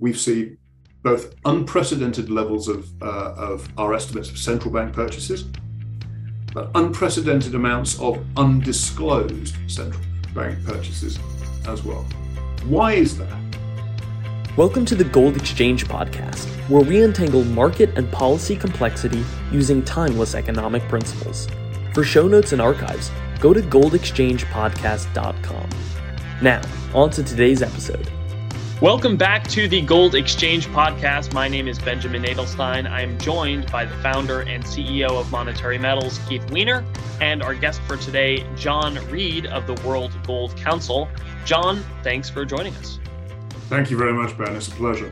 [0.00, 0.58] we've seen
[1.02, 5.44] both unprecedented levels of, uh, of our estimates of central bank purchases,
[6.52, 10.02] but unprecedented amounts of undisclosed central
[10.34, 11.20] bank purchases
[11.68, 12.04] as well.
[12.64, 13.38] Why is that?
[14.56, 19.22] Welcome to the Gold Exchange Podcast, where we untangle market and policy complexity
[19.52, 21.46] using timeless economic principles.
[21.92, 25.70] For show notes and archives, go to goldexchangepodcast.com.
[26.42, 26.62] Now,
[26.94, 28.10] on to today's episode.
[28.84, 31.32] Welcome back to the Gold Exchange Podcast.
[31.32, 32.86] My name is Benjamin Adelstein.
[32.86, 36.84] I am joined by the founder and CEO of Monetary Metals, Keith Weiner,
[37.18, 41.08] and our guest for today, John Reade of the World Gold Council.
[41.46, 42.98] John, thanks for joining us.
[43.70, 44.54] Thank you very much, Ben.
[44.54, 45.10] It's a pleasure.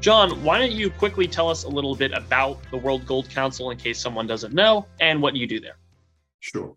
[0.00, 3.70] John, why don't you quickly tell us a little bit about the World Gold Council
[3.70, 5.76] in case someone doesn't know and what you do there?
[6.40, 6.76] Sure.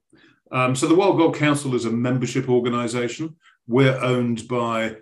[0.51, 3.37] Um, so, the World Gold Council is a membership organization.
[3.67, 4.97] We're owned by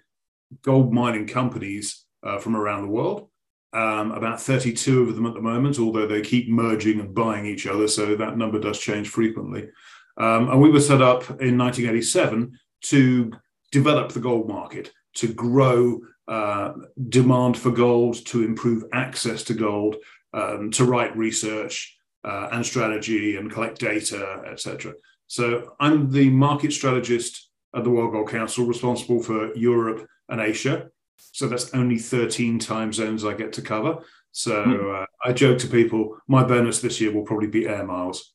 [0.62, 3.30] gold mining companies uh, from around the world.
[3.74, 7.66] Um, about 32 of them at the moment, although they keep merging and buying each
[7.66, 9.68] other, so that number does change frequently.
[10.18, 13.32] Um, and we were set up in 1987 to
[13.72, 16.74] develop the gold market, to grow uh,
[17.10, 19.96] demand for gold, to improve access to gold,
[20.34, 24.94] um, to write research uh, and strategy and collect data, etc.
[25.28, 30.90] So I'm the market strategist at the World Gold Council, responsible for Europe and Asia.
[31.32, 34.04] So that's only 13 time zones I get to cover.
[34.32, 34.96] So hmm.
[34.96, 38.34] uh, I joke to people, my bonus this year will probably be air miles.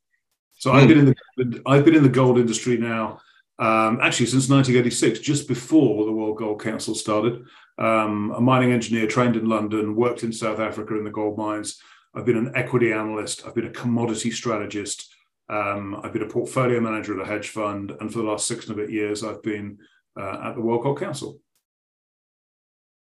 [0.54, 0.88] So I've hmm.
[0.88, 1.04] been in
[1.36, 3.20] the I've been in the gold industry now,
[3.58, 7.44] um, actually since 1986, just before the World Gold Council started.
[7.78, 11.80] Um, a mining engineer trained in London, worked in South Africa in the gold mines.
[12.14, 13.46] I've been an equity analyst.
[13.46, 15.14] I've been a commodity strategist.
[15.48, 18.66] Um, I've been a portfolio manager at a hedge fund, and for the last six
[18.66, 19.78] and a bit years, I've been
[20.18, 21.40] uh, at the World Gold Council.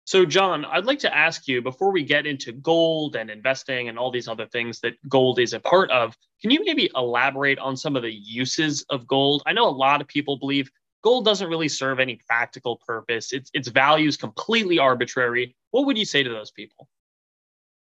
[0.06, 3.98] So, John, I'd like to ask you before we get into gold and investing and
[3.98, 7.76] all these other things that gold is a part of, can you maybe elaborate on
[7.76, 9.42] some of the uses of gold?
[9.46, 10.70] I know a lot of people believe
[11.02, 15.56] gold doesn't really serve any practical purpose, its, its value is completely arbitrary.
[15.72, 16.88] What would you say to those people?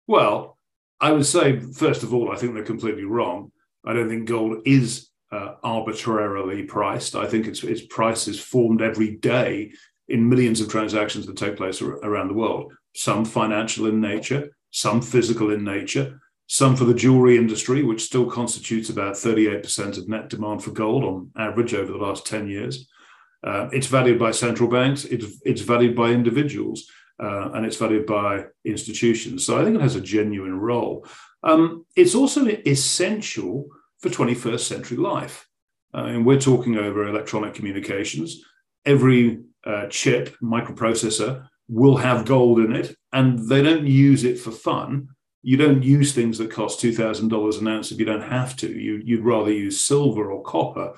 [0.06, 0.58] Well,
[1.00, 3.54] I would say, first of all, I think they're completely wrong.
[3.86, 7.16] I don't think gold is uh, arbitrarily priced.
[7.16, 9.72] I think its, its price is formed every day
[10.12, 15.02] in millions of transactions that take place around the world, some financial in nature, some
[15.02, 20.30] physical in nature, some for the jewelry industry, which still constitutes about 38% of net
[20.30, 22.90] demand for gold on average over the last 10 years.
[23.44, 26.88] Uh, it's valued by central banks, it's, it's valued by individuals,
[27.24, 29.46] uh, and it's valued by institutions.
[29.46, 31.06] So I think it has a genuine role.
[31.44, 33.68] Um, it's also essential
[34.00, 35.48] for 21st century life.
[35.94, 38.44] And we're talking over electronic communications.
[38.86, 44.52] Every uh, chip microprocessor will have gold in it, and they don't use it for
[44.52, 45.08] fun.
[45.44, 48.56] You don't use things that cost two thousand dollars an ounce if you don't have
[48.58, 48.68] to.
[48.68, 50.94] You, you'd rather use silver or copper,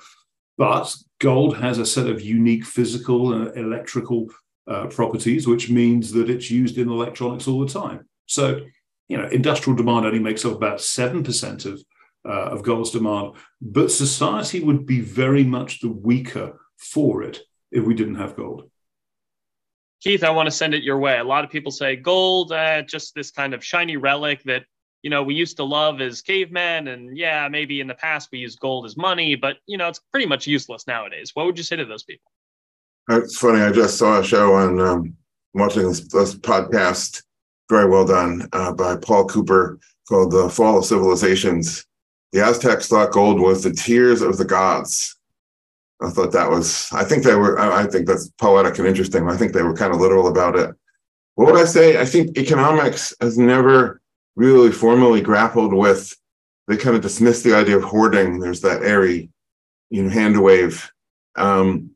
[0.58, 4.26] but gold has a set of unique physical and electrical
[4.66, 8.06] uh, properties, which means that it's used in electronics all the time.
[8.26, 8.60] So,
[9.08, 11.82] you know, industrial demand only makes up about seven percent of
[12.26, 17.42] uh, of gold's demand, but society would be very much the weaker for it
[17.74, 18.70] if we didn't have gold.
[20.00, 21.18] Keith, I want to send it your way.
[21.18, 24.64] A lot of people say gold, uh, just this kind of shiny relic that
[25.02, 28.38] you know we used to love as cavemen, and yeah, maybe in the past we
[28.38, 31.32] used gold as money, but you know it's pretty much useless nowadays.
[31.34, 32.30] What would you say to those people?
[33.10, 33.60] It's funny.
[33.60, 35.16] I just saw a show on um,
[35.52, 37.22] watching this, this, podcast,
[37.68, 41.84] very well done uh, by Paul Cooper, called "The Fall of Civilizations."
[42.32, 45.16] The Aztecs thought gold was the tears of the gods
[46.02, 49.28] I thought that was, I think they were, I think that's poetic and interesting.
[49.28, 50.74] I think they were kind of literal about it.
[51.36, 52.00] What would I say?
[52.00, 54.00] I think economics has never
[54.36, 56.14] really formally grappled with,
[56.66, 58.38] they kind of dismiss the idea of hoarding.
[58.38, 59.30] There's that airy,
[59.90, 60.90] you know, hand wave.
[61.36, 61.90] Um,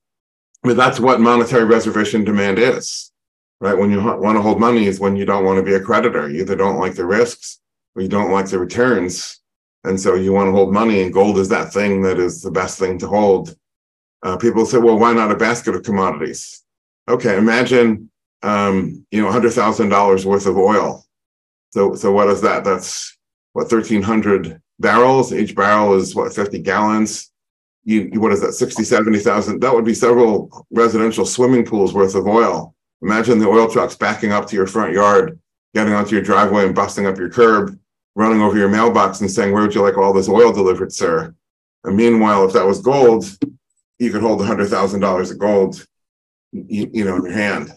[0.62, 3.12] but that's what monetary reservation demand is,
[3.60, 3.76] right?
[3.76, 6.28] When you want to hold money is when you don't want to be a creditor.
[6.28, 7.60] You either don't like the risks
[7.94, 9.40] or you don't like the returns.
[9.84, 12.50] And so you want to hold money, and gold is that thing that is the
[12.50, 13.56] best thing to hold
[14.22, 16.64] uh, people say, well, why not a basket of commodities?
[17.08, 18.10] Okay, imagine
[18.42, 21.04] um, you know hundred thousand dollars worth of oil.
[21.70, 22.64] So so what is that?
[22.64, 23.16] That's
[23.52, 25.32] what thirteen hundred barrels.
[25.32, 27.30] Each barrel is what fifty gallons.
[27.84, 28.52] You, you what is that?
[28.52, 29.60] 60, 70,000.
[29.60, 32.74] That would be several residential swimming pools worth of oil.
[33.00, 35.38] Imagine the oil trucks backing up to your front yard,
[35.72, 37.78] getting onto your driveway and busting up your curb,
[38.14, 41.34] running over your mailbox and saying, "Where would you like all this oil delivered, sir?"
[41.84, 43.24] And meanwhile, if that was gold,
[43.98, 45.84] you could hold a hundred thousand dollars of gold,
[46.52, 47.72] you, you, know, in your hand.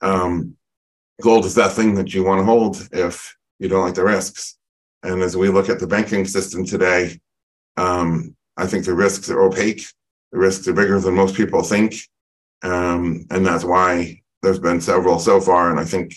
[0.00, 0.56] Um,
[1.20, 4.56] gold is that thing that you want to hold if you don't like the risks.
[5.02, 7.18] And as we look at the banking system today,
[7.76, 9.86] um, I think the risks are opaque.
[10.32, 11.94] The risks are bigger than most people think.
[12.62, 15.70] Um, and that's why there's been several so far.
[15.70, 16.14] And I think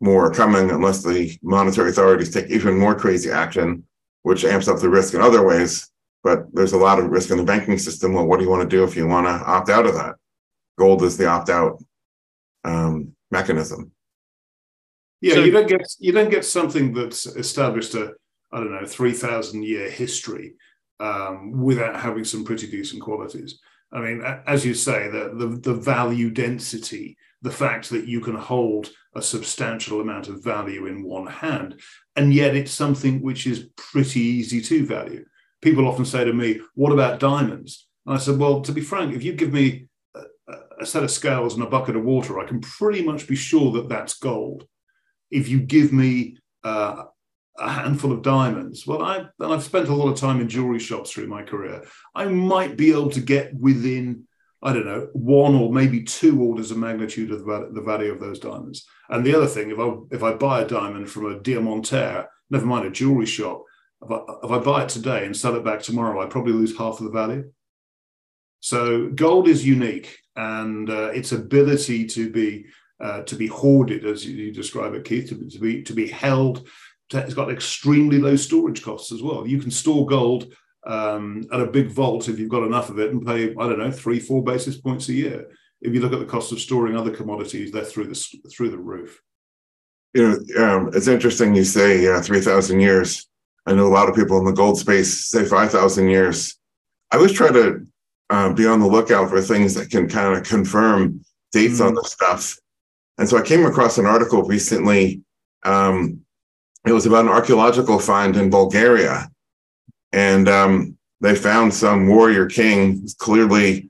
[0.00, 3.84] more are coming unless the monetary authorities take even more crazy action,
[4.22, 5.91] which amps up the risk in other ways.
[6.22, 8.14] But there's a lot of risk in the banking system.
[8.14, 10.14] Well, what do you want to do if you want to opt out of that?
[10.78, 11.82] Gold is the opt out
[12.64, 13.92] um, mechanism.
[15.20, 18.14] Yeah, so, you don't get you don't get something that's established a
[18.52, 20.54] I don't know three thousand year history
[21.00, 23.60] um, without having some pretty decent qualities.
[23.92, 28.36] I mean, as you say, the, the, the value density, the fact that you can
[28.36, 31.78] hold a substantial amount of value in one hand,
[32.16, 35.26] and yet it's something which is pretty easy to value.
[35.62, 39.14] People often say to me, "What about diamonds?" And I said, "Well, to be frank,
[39.14, 42.46] if you give me a, a set of scales and a bucket of water, I
[42.46, 44.66] can pretty much be sure that that's gold.
[45.30, 47.04] If you give me uh,
[47.58, 48.86] a handful of diamonds.
[48.86, 51.84] Well, I and I've spent a lot of time in jewelry shops through my career.
[52.14, 54.24] I might be able to get within,
[54.62, 58.38] I don't know, one or maybe two orders of magnitude of the, value of those
[58.38, 58.86] diamonds.
[59.10, 62.66] And the other thing, if I if I buy a diamond from a diamantaire, never
[62.66, 63.64] mind a jewelry shop,
[64.10, 67.04] if I, buy it today and sell it back tomorrow, I probably lose half of
[67.04, 67.50] the value.
[68.60, 72.66] So gold is unique, and uh, its ability to be
[73.00, 76.68] uh, to be hoarded, as you, describe it, Keith, to, to be to be held
[77.14, 79.46] it's got extremely low storage costs as well.
[79.46, 80.52] You can store gold
[80.86, 83.78] um, at a big vault if you've got enough of it and pay, I don't
[83.78, 85.48] know, three, four basis points a year.
[85.80, 88.14] If you look at the cost of storing other commodities, they're through the
[88.50, 89.20] through the roof.
[90.14, 93.28] You know, um, it's interesting you say uh, three thousand years.
[93.66, 96.58] I know a lot of people in the gold space say five thousand years.
[97.10, 97.86] I always try to
[98.30, 101.86] uh, be on the lookout for things that can kind of confirm dates mm.
[101.86, 102.56] on the stuff.
[103.18, 105.22] And so I came across an article recently
[105.64, 106.22] um,
[106.86, 109.30] it was about an archaeological find in Bulgaria.
[110.12, 113.88] And um, they found some warrior king clearly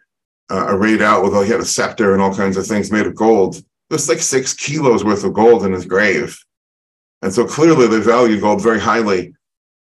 [0.51, 3.15] uh, arrayed out with, he had a scepter and all kinds of things made of
[3.15, 3.57] gold.
[3.57, 6.39] It was like six kilos worth of gold in his grave.
[7.23, 9.35] And so clearly they valued gold very highly.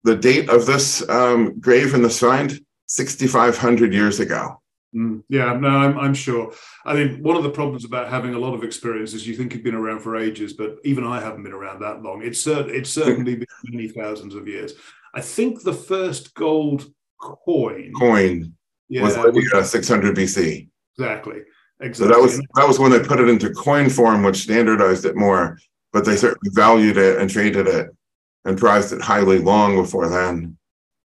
[0.03, 4.61] The date of this um, grave in this find, 6,500 years ago.
[4.95, 6.53] Mm, yeah, no, I'm, I'm sure.
[6.85, 9.53] I mean, one of the problems about having a lot of experience is you think
[9.53, 12.21] you've been around for ages, but even I haven't been around that long.
[12.23, 14.73] It's, cert- it's certainly been many thousands of years.
[15.13, 18.53] I think the first gold coin coin
[18.89, 20.67] yeah, was like uh, 600 BC.
[20.97, 21.41] Exactly.
[21.79, 21.93] Exactly.
[21.93, 25.15] So that was that was when they put it into coin form, which standardized it
[25.15, 25.57] more.
[25.93, 27.89] But they certainly valued it and traded it
[28.45, 30.57] and prized it highly long before then.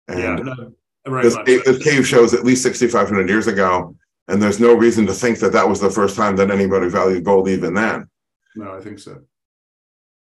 [0.09, 3.95] And yeah, no, this, cave, this cave shows at least 6,500 years ago,
[4.29, 7.25] and there's no reason to think that that was the first time that anybody valued
[7.25, 8.09] gold even then.
[8.57, 9.23] No, I think so.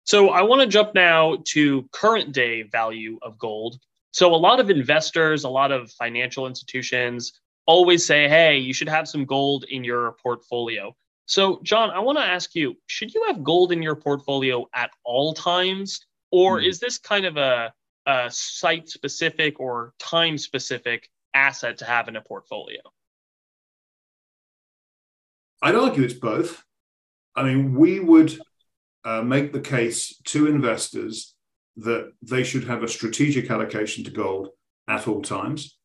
[0.03, 3.80] So I want to jump now to current day value of gold.
[4.12, 7.33] So a lot of investors, a lot of financial institutions
[7.65, 10.95] always say, hey, you should have some gold in your portfolio.
[11.25, 14.92] So, John, I want to ask you should you have gold in your portfolio at
[15.06, 16.06] all times?
[16.31, 16.68] Or mm.
[16.68, 17.74] is this kind of a
[18.07, 22.81] a site specific or time specific asset to have in a portfolio?
[25.62, 26.63] I'd argue it's both.
[27.36, 28.38] I mean, we would
[29.06, 31.35] uh, make the case to investors
[31.78, 34.50] that they should have a strategic allocation to gold
[34.88, 35.78] at all times.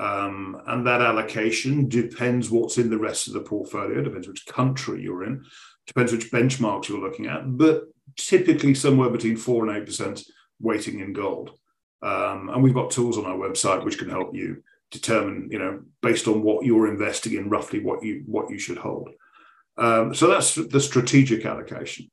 [0.00, 5.02] Um, and that allocation depends what's in the rest of the portfolio, depends which country
[5.02, 5.44] you're in,
[5.86, 7.84] depends which benchmarks you're looking at, but
[8.16, 10.24] typically somewhere between 4 and 8%
[10.60, 11.58] weighting in gold.
[12.02, 15.82] Um, and we've got tools on our website which can help you determine, you know,
[16.02, 19.10] based on what you're investing in, roughly what you what you should hold.
[19.76, 22.10] Um, so that's the strategic allocation.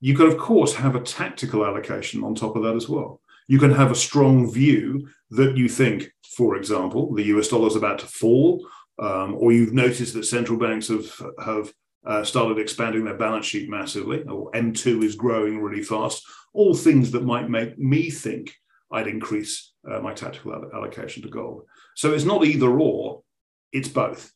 [0.00, 3.20] You can, of course, have a tactical allocation on top of that as well.
[3.48, 7.76] You can have a strong view that you think, for example, the US dollar is
[7.76, 8.66] about to fall,
[8.98, 11.10] um, or you've noticed that central banks have
[11.44, 11.72] have
[12.06, 17.10] uh, started expanding their balance sheet massively, or M2 is growing really fast, all things
[17.10, 18.54] that might make me think
[18.92, 21.62] I'd increase uh, my tactical allocation to gold.
[21.94, 23.22] So it's not either or,
[23.72, 24.32] it's both.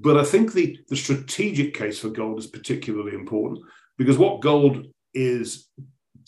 [0.00, 3.60] But I think the, the strategic case for gold is particularly important
[3.96, 5.68] because what gold is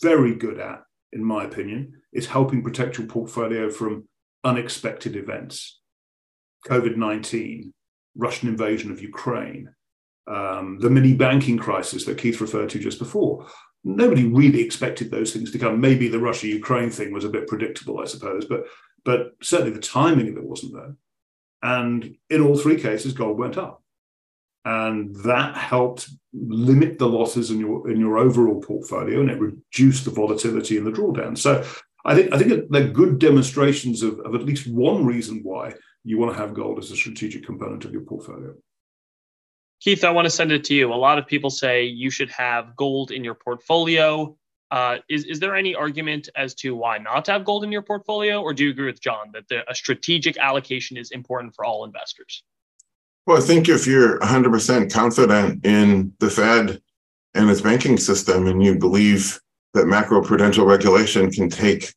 [0.01, 0.81] very good at,
[1.13, 4.07] in my opinion, is helping protect your portfolio from
[4.43, 5.79] unexpected events.
[6.67, 7.73] COVID 19,
[8.15, 9.69] Russian invasion of Ukraine,
[10.27, 13.47] um, the mini banking crisis that Keith referred to just before.
[13.83, 15.81] Nobody really expected those things to come.
[15.81, 18.65] Maybe the Russia Ukraine thing was a bit predictable, I suppose, but
[19.03, 20.95] but certainly the timing of it wasn't there.
[21.63, 23.81] And in all three cases, gold went up.
[24.63, 30.05] and that helped limit the losses in your in your overall portfolio, and it reduced
[30.05, 31.37] the volatility in the drawdown.
[31.37, 31.63] So
[32.05, 35.73] I think I think they're good demonstrations of, of at least one reason why
[36.03, 38.53] you want to have gold as a strategic component of your portfolio.
[39.81, 40.93] Keith, I want to send it to you.
[40.93, 44.37] A lot of people say you should have gold in your portfolio.
[44.69, 47.81] Uh, is, is there any argument as to why not to have gold in your
[47.81, 51.65] portfolio, or do you agree with John that the, a strategic allocation is important for
[51.65, 52.43] all investors?
[53.25, 56.79] Well, I think if you're 100% confident in the Fed
[57.33, 59.41] and its banking system, and you believe
[59.73, 61.91] that macroprudential regulation can take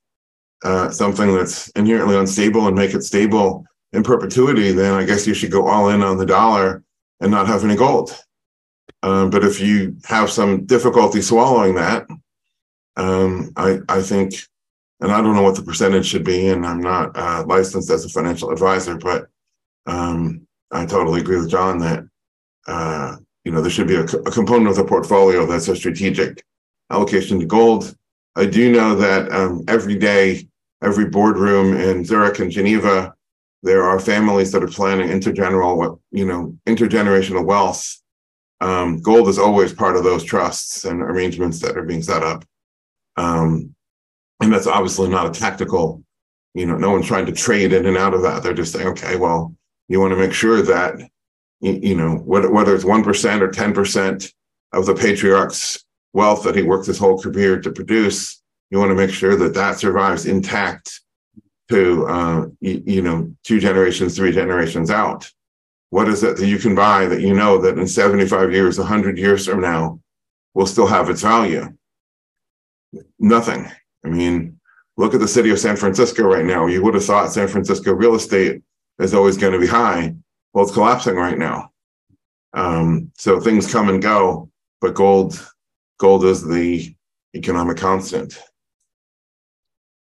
[0.64, 5.34] uh, something that's inherently unstable and make it stable in perpetuity, then I guess you
[5.34, 6.82] should go all in on the dollar
[7.24, 8.14] and not have any gold.
[9.02, 12.06] Um, but if you have some difficulty swallowing that,
[12.96, 14.34] um, I, I think,
[15.00, 18.04] and I don't know what the percentage should be, and I'm not uh, licensed as
[18.04, 19.26] a financial advisor, but
[19.86, 22.04] um, I totally agree with John that
[22.66, 26.42] uh, you know there should be a, a, component of the portfolio that's a strategic
[26.90, 27.94] allocation to gold.
[28.36, 30.48] I do know that um, every day,
[30.82, 33.14] every boardroom in Zurich and Geneva,
[33.64, 37.98] there are families that are planning intergeneral, you know, intergenerational wealth.
[38.60, 42.44] Um, gold is always part of those trusts and arrangements that are being set up.
[43.16, 43.74] Um,
[44.42, 46.04] and that's obviously not a tactical,
[46.52, 48.42] you know, no one's trying to trade in and out of that.
[48.42, 49.54] They're just saying, okay, well,
[49.88, 51.00] you want to make sure that,
[51.60, 54.32] you know, whether it's 1% or 10%
[54.74, 58.94] of the patriarch's wealth that he worked his whole career to produce, you want to
[58.94, 61.00] make sure that that survives intact
[61.70, 65.30] to uh, you, you know two generations, three generations out.
[65.90, 69.16] What is it that you can buy that you know that in 75 years, 100
[69.16, 70.00] years from now,
[70.52, 71.72] will still have its value?
[73.18, 73.70] Nothing.
[74.04, 74.58] I mean,
[74.96, 76.66] look at the city of San Francisco right now.
[76.66, 78.62] You would have thought San Francisco real estate
[78.98, 80.14] is always going to be high.
[80.52, 81.70] Well, it's collapsing right now.
[82.52, 85.44] Um, so things come and go, but gold,
[85.98, 86.94] gold is the
[87.34, 88.38] economic constant.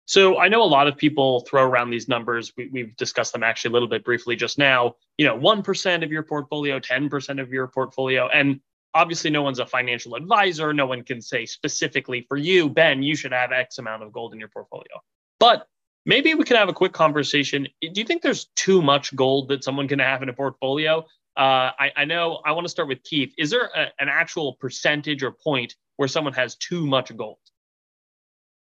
[0.07, 2.53] So I know a lot of people throw around these numbers.
[2.55, 4.95] We, have discussed them actually a little bit briefly just now.
[5.17, 8.61] You know, one percent of your portfolio, ten percent of your portfolio, and
[8.93, 10.73] obviously no one's a financial advisor.
[10.73, 14.31] No one can say specifically for you, Ben, you should have X amount of gold
[14.33, 15.01] in your portfolio.
[15.41, 15.67] But
[16.05, 17.67] maybe we can have a quick conversation.
[17.81, 21.05] Do you think there's too much gold that someone can have in a portfolio?
[21.35, 23.33] Uh, I, I, know I want to start with Keith.
[23.37, 27.37] Is there a, an actual percentage or point where someone has too much gold?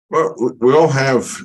[0.10, 1.38] Well, we all have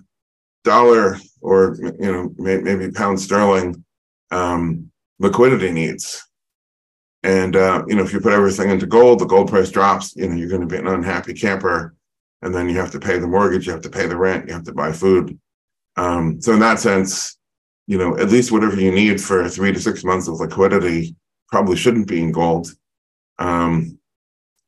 [0.65, 3.85] dollar or you know maybe pound sterling
[4.31, 6.27] um, liquidity needs,
[7.23, 10.17] and uh, you know if you put everything into gold, the gold price drops.
[10.17, 11.95] You know you're going to be an unhappy camper,
[12.41, 14.55] and then you have to pay the mortgage, you have to pay the rent, you
[14.55, 15.39] have to buy food.
[15.97, 17.37] Um, so in that sense,
[17.87, 21.15] you know at least whatever you need for three to six months of liquidity
[21.49, 22.69] probably shouldn't be in gold.
[23.39, 23.99] Um,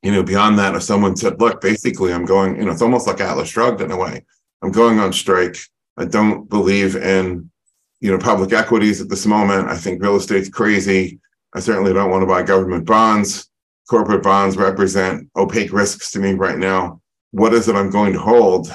[0.06, 3.08] you know, beyond that, if someone said, look, basically, I'm going, you know, it's almost
[3.08, 4.24] like Atlas shrugged in a way.
[4.62, 5.56] I'm going on strike.
[5.96, 7.50] I don't believe in,
[7.98, 9.66] you know, public equities at this moment.
[9.66, 11.18] I think real estate's crazy.
[11.54, 13.50] I certainly don't want to buy government bonds.
[13.90, 17.00] Corporate bonds represent opaque risks to me right now.
[17.32, 18.68] What is it I'm going to hold?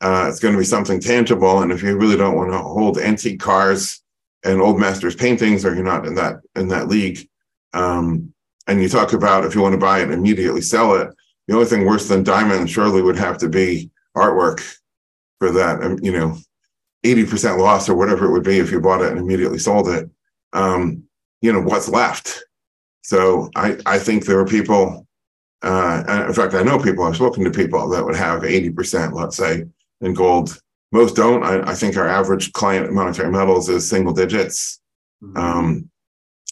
[0.00, 1.60] Uh, it's going to be something tangible.
[1.60, 4.02] And if you really don't want to hold antique cars
[4.44, 7.28] and old masters paintings, or you're not in that in that league,
[7.74, 8.33] um,
[8.66, 11.08] and you talk about if you want to buy it immediately sell it
[11.46, 14.60] the only thing worse than diamond surely would have to be artwork
[15.38, 16.36] for that and you know
[17.04, 20.08] 80% loss or whatever it would be if you bought it and immediately sold it
[20.54, 21.02] um,
[21.42, 22.44] you know what's left.
[23.02, 25.06] So i i think there are people
[25.62, 29.36] uh, in fact i know people i've spoken to people that would have 80% let's
[29.36, 29.64] say
[30.00, 30.58] in gold.
[30.92, 31.42] Most don't.
[31.42, 34.80] I, I think our average client monetary metals is single digits.
[35.22, 35.36] Mm-hmm.
[35.36, 35.90] um,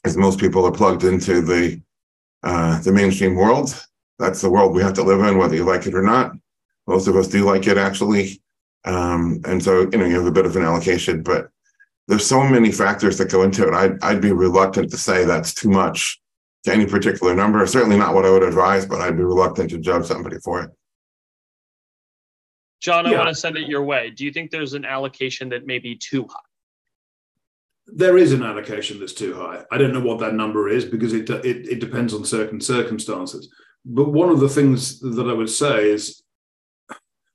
[0.05, 1.81] as most people are plugged into the
[2.43, 3.75] uh, the mainstream world.
[4.19, 6.33] That's the world we have to live in, whether you like it or not.
[6.87, 8.43] Most of us do like it, actually.
[8.85, 11.49] Um, and so, you know, you have a bit of an allocation, but
[12.09, 13.75] there's so many factors that go into it.
[13.75, 16.21] I'd, I'd be reluctant to say that's too much
[16.65, 17.65] to any particular number.
[17.67, 20.71] Certainly not what I would advise, but I'd be reluctant to judge somebody for it.
[22.81, 23.19] John, I yeah.
[23.19, 24.11] want to send it your way.
[24.11, 26.52] Do you think there's an allocation that may be too high?
[27.87, 29.65] There is an allocation that's too high.
[29.71, 33.53] I don't know what that number is because it, it, it depends on certain circumstances.
[33.85, 36.23] But one of the things that I would say is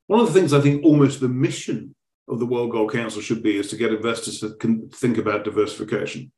[0.07, 1.93] one of the things I think almost the mission
[2.29, 6.31] of the World Gold Council should be is to get investors to think about diversification.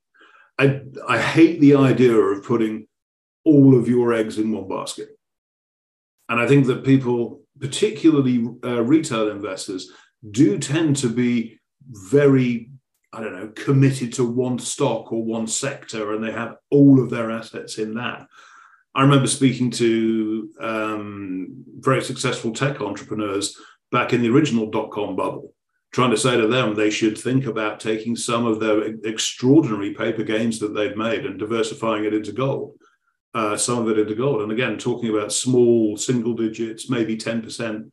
[0.57, 2.87] I, I hate the idea of putting
[3.45, 5.09] all of your eggs in one basket.
[6.27, 9.91] And I think that people, particularly uh, retail investors,
[10.29, 12.69] do tend to be very
[13.11, 17.09] I don't know, committed to one stock or one sector and they have all of
[17.09, 18.27] their assets in that.
[18.93, 23.57] I remember speaking to um, very successful tech entrepreneurs
[23.91, 25.53] back in the original dot com bubble,
[25.91, 30.23] trying to say to them they should think about taking some of their extraordinary paper
[30.23, 32.75] gains that they've made and diversifying it into gold,
[33.33, 34.41] uh, some of it into gold.
[34.41, 37.91] And again, talking about small single digits, maybe 10%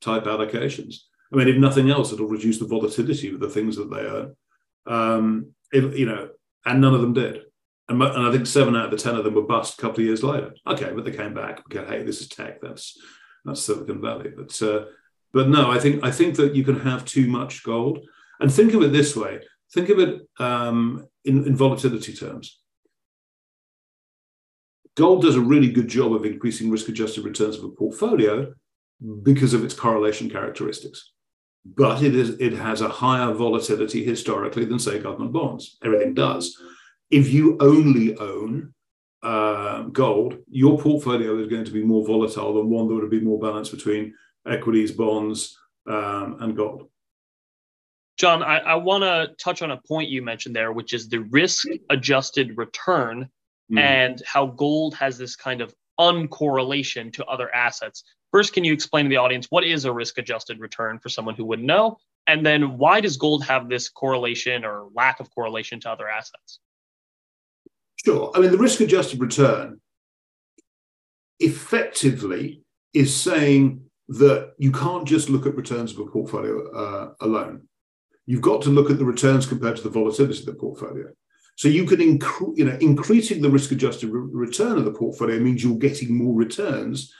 [0.00, 0.96] type allocations.
[1.32, 4.36] I mean, if nothing else, it'll reduce the volatility of the things that they earn.
[4.86, 6.30] Um, you know,
[6.64, 7.42] and none of them did.
[7.88, 10.00] And, and, I think seven out of the ten of them were bust a couple
[10.00, 10.54] of years later.
[10.66, 11.60] Okay, but they came back.
[11.66, 12.60] Okay, hey, this is tech.
[12.60, 12.98] That's
[13.44, 14.30] that's Silicon Valley.
[14.34, 14.84] But uh,
[15.32, 18.00] but no, I think I think that you can have too much gold.
[18.40, 19.40] And think of it this way:
[19.72, 22.60] think of it um, in, in volatility terms.
[24.94, 28.52] Gold does a really good job of increasing risk-adjusted returns of a portfolio
[29.22, 31.11] because of its correlation characteristics.
[31.64, 35.78] But it is it has a higher volatility historically than say government bonds.
[35.84, 36.60] Everything does.
[37.10, 38.74] If you only own
[39.22, 43.20] uh, gold, your portfolio is going to be more volatile than one that would be
[43.20, 44.14] more balanced between
[44.46, 46.88] equities, bonds, um, and gold.
[48.18, 51.20] John, I, I want to touch on a point you mentioned there, which is the
[51.20, 53.28] risk adjusted return
[53.70, 53.78] mm.
[53.78, 58.04] and how gold has this kind of uncorrelation to other assets.
[58.32, 61.34] First, can you explain to the audience what is a risk adjusted return for someone
[61.34, 61.98] who wouldn't know?
[62.26, 66.60] And then why does gold have this correlation or lack of correlation to other assets?
[68.02, 68.32] Sure.
[68.34, 69.80] I mean, the risk adjusted return
[71.40, 72.62] effectively
[72.94, 77.68] is saying that you can't just look at returns of a portfolio uh, alone.
[78.24, 81.08] You've got to look at the returns compared to the volatility of the portfolio.
[81.56, 85.62] So you can, incre- you know, increasing the risk-adjusted re- return of the portfolio means
[85.62, 87.12] you're getting more returns,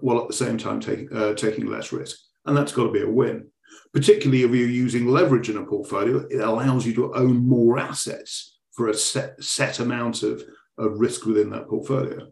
[0.00, 3.02] while at the same time taking uh, taking less risk, and that's got to be
[3.02, 3.48] a win.
[3.92, 8.58] Particularly if you're using leverage in a portfolio, it allows you to own more assets
[8.72, 10.42] for a set set amount of,
[10.76, 12.28] of risk within that portfolio.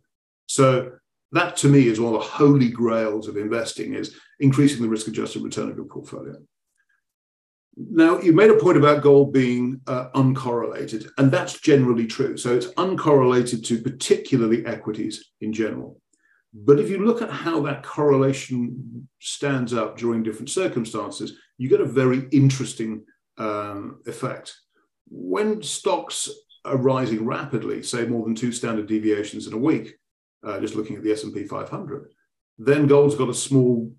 [0.46, 0.92] So
[1.32, 5.08] that to me is one of the holy grails of investing is increasing the risk
[5.08, 6.36] adjusted return of your portfolio.
[7.76, 12.36] Now, you made a point about gold being uh, uncorrelated, and that's generally true.
[12.38, 16.00] So it's uncorrelated to particularly equities in general.
[16.64, 21.82] But if you look at how that correlation stands up during different circumstances, you get
[21.82, 23.04] a very interesting
[23.36, 24.54] um, effect.
[25.08, 26.30] When stocks
[26.64, 29.96] are rising rapidly, say more than two standard deviations in a week,
[30.44, 32.10] uh, just looking at the S&P 500,
[32.58, 33.92] then gold's got a small,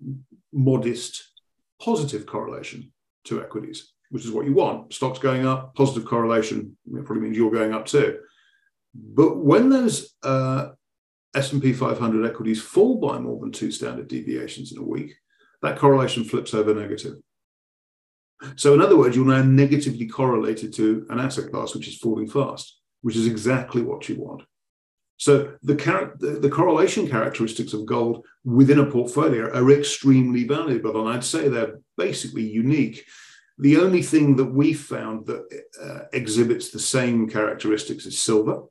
[0.51, 1.31] modest,
[1.79, 2.91] positive correlation
[3.25, 4.93] to equities, which is what you want.
[4.93, 8.17] Stocks going up, positive correlation probably means you're going up too.
[8.95, 10.69] But when those uh,
[11.37, 15.13] S&P 500 equities fall by more than two standard deviations in a week,
[15.61, 17.15] that correlation flips over negative.
[18.55, 22.27] So, in other words, you're now negatively correlated to an asset class which is falling
[22.27, 24.43] fast, which is exactly what you want.
[25.17, 30.99] So the, char- the, the, correlation characteristics of gold within a portfolio are extremely valuable,
[30.99, 33.03] and I'd say they're basically unique.
[33.57, 38.61] The only thing that we found that uh, exhibits the same characteristics is silver,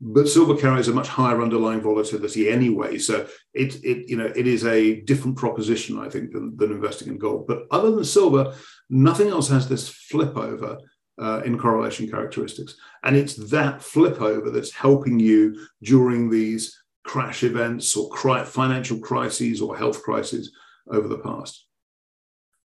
[0.00, 2.98] but silver carries a much higher underlying volatility anyway.
[2.98, 7.08] So it, it you know it is a different proposition, I think, than, than investing
[7.08, 7.46] in gold.
[7.46, 8.54] But other than silver,
[8.88, 10.78] nothing else has this flip over
[11.20, 12.76] uh, in correlation characteristics.
[13.04, 18.98] And it's that flip over that's helping you during these crash events or cri- financial
[18.98, 20.52] crises or health crises
[20.90, 21.66] over the past.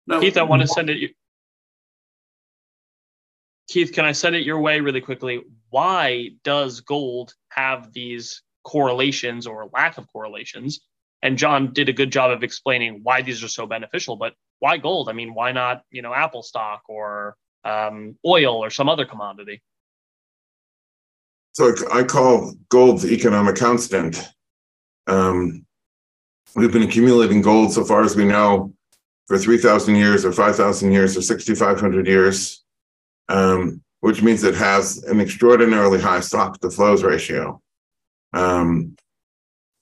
[0.06, 1.16] Now, Keith, I want to send it.
[3.74, 5.42] Keith, can I send it your way really quickly?
[5.72, 10.82] Why does gold have these correlations or lack of correlations?
[11.24, 14.78] And John did a good job of explaining why these are so beneficial, but why
[14.78, 15.10] gold?
[15.10, 19.64] I mean, why not, you know, Apple stock or um, oil or some other commodity.
[21.54, 24.22] So I call gold the economic constant.
[25.08, 25.66] Um,
[26.56, 28.72] we've been accumulating gold so far as we know
[29.26, 32.63] for 3,000 years or 5,000 years or 6,500 years,
[33.30, 37.62] um, which means it has an extraordinarily high stock to flows ratio.
[38.34, 38.96] Um,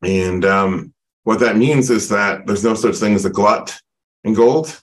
[0.04, 3.77] and um, what that means is that there's no such thing as a glut
[4.23, 4.82] in gold.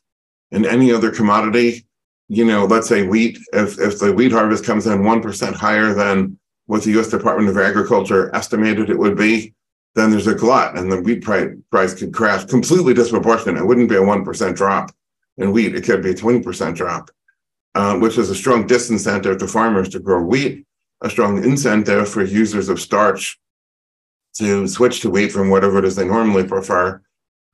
[0.51, 1.87] In any other commodity,
[2.29, 6.38] you know, let's say wheat, if, if the wheat harvest comes in 1% higher than
[6.66, 9.55] what the US Department of Agriculture estimated it would be,
[9.94, 13.61] then there's a glut and the wheat price, price could crash completely disproportionate.
[13.61, 14.92] It wouldn't be a 1% drop
[15.38, 17.11] in wheat, it could be a 20% drop,
[17.75, 20.65] uh, which is a strong disincentive to farmers to grow wheat,
[21.03, 23.39] a strong incentive for users of starch
[24.37, 27.01] to switch to wheat from whatever it is they normally prefer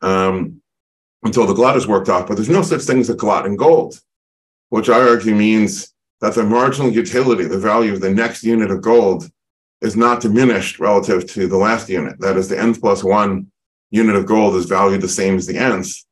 [0.03, 0.61] um,
[1.23, 2.27] until the glut is worked off.
[2.27, 3.99] But there's no such thing as a glut in gold
[4.75, 8.83] which I argue means that the marginal utility, the value of the next unit of
[8.83, 9.31] gold,
[9.83, 12.19] is not diminished relative to the last unit.
[12.19, 13.53] That is, the n plus one
[13.91, 16.05] unit of gold is valued the same as the nth,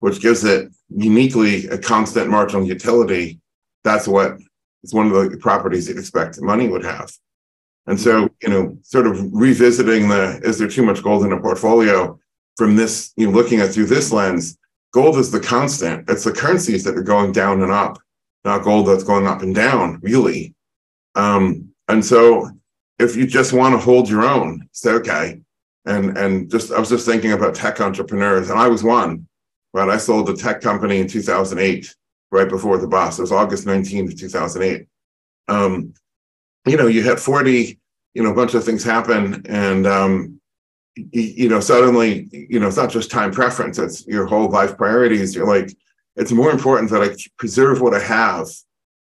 [0.00, 3.40] which gives it uniquely a constant marginal utility.
[3.84, 4.38] That's what
[4.82, 7.12] is one of the properties you'd expect money would have.
[7.86, 11.40] And so, you know, sort of revisiting the is there too much gold in a
[11.40, 12.18] portfolio
[12.56, 14.58] from this, you know, looking at through this lens,
[14.92, 16.08] gold is the constant.
[16.08, 17.98] It's the currencies that are going down and up,
[18.44, 20.54] not gold that's going up and down, really.
[21.14, 22.50] Um, and so
[22.98, 25.40] if you just want to hold your own, say, okay.
[25.86, 29.26] And and just I was just thinking about tech entrepreneurs, and I was one,
[29.72, 29.88] right?
[29.88, 31.94] I sold a tech company in 2008,
[32.30, 33.18] right before the boss.
[33.18, 34.86] It was August 19th, 2008.
[35.48, 35.94] Um,
[36.66, 37.78] you know, you had 40,
[38.14, 40.40] you know, a bunch of things happen, and um,
[40.96, 44.76] you, you know, suddenly, you know, it's not just time preference; it's your whole life
[44.76, 45.34] priorities.
[45.34, 45.74] You're like,
[46.16, 48.48] it's more important that I preserve what I have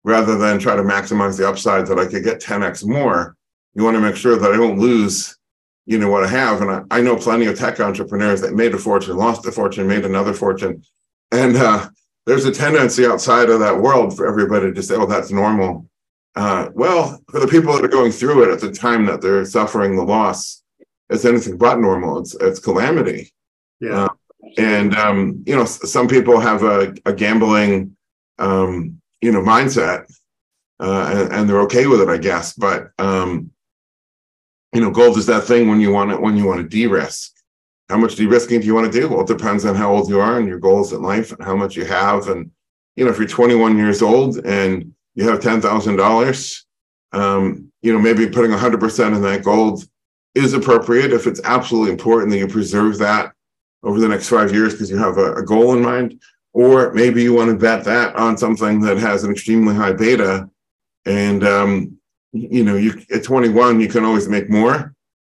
[0.03, 3.36] rather than try to maximize the upside that I could get 10x more
[3.73, 5.38] you want to make sure that I don't lose,
[5.86, 6.62] you know, what I have.
[6.62, 9.88] And I, I know plenty of tech entrepreneurs that made a fortune, lost a fortune,
[9.88, 10.84] made another fortune.
[11.31, 11.89] And uh,
[12.25, 15.89] there's a tendency outside of that world for everybody to say, oh, that's normal.
[16.36, 19.45] Uh, well, for the people that are going through it at the time that they're
[19.45, 20.63] suffering the loss,
[21.10, 22.19] it's anything but normal.
[22.19, 23.34] It's it's calamity.
[23.81, 24.05] Yeah.
[24.05, 24.10] Uh,
[24.57, 27.95] and um, you know, some people have a, a gambling,
[28.39, 30.12] um, you know, mindset,
[30.79, 32.53] uh, and, and, they're okay with it, I guess.
[32.53, 33.51] But um,
[34.73, 37.34] you know, gold is that thing when you want it when you want to de-risk.
[37.91, 39.10] How much de-risking do you want to do?
[39.10, 41.58] Well, it depends on how old you are and your goals in life and how
[41.58, 42.30] much you have.
[42.30, 42.49] And
[42.95, 46.65] you know, if you're 21 years old and you have ten thousand um, dollars,
[47.13, 49.84] you know, maybe putting 100 percent in that gold
[50.36, 53.34] is appropriate if it's absolutely important that you preserve that
[53.84, 56.21] over the next five years because you have a, a goal in mind.
[56.54, 60.49] Or maybe you want to bet that on something that has an extremely high beta
[61.06, 61.97] and um,
[62.32, 64.93] you know, you at 21, you can always make more.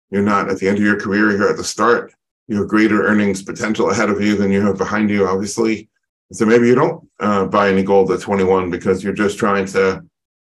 [0.09, 2.13] You're not at the end of your career, you're at the start.
[2.47, 5.89] You have greater earnings potential ahead of you than you have behind you, obviously.
[6.31, 10.03] So maybe you don't uh, buy any gold at 21 because you're just trying to,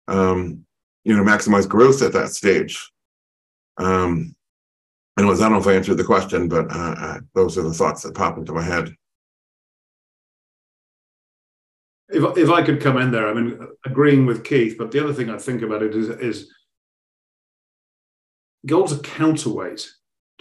[0.07, 0.65] um,
[1.03, 2.91] you know, maximize growth at that stage.
[3.77, 4.35] Um,
[5.17, 7.73] anyways, I don't know if I answered the question, but uh, uh, those are the
[7.73, 8.95] thoughts that pop into my head.
[12.11, 15.13] if, if I could come in there, I mean, agreeing with Keith, but the other
[15.13, 16.51] thing I think about it is, is
[18.65, 19.89] gold's a counterweight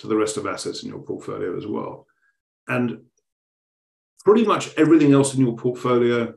[0.01, 2.07] to the rest of assets in your portfolio as well.
[2.69, 3.03] And
[4.25, 6.35] pretty much everything else in your portfolio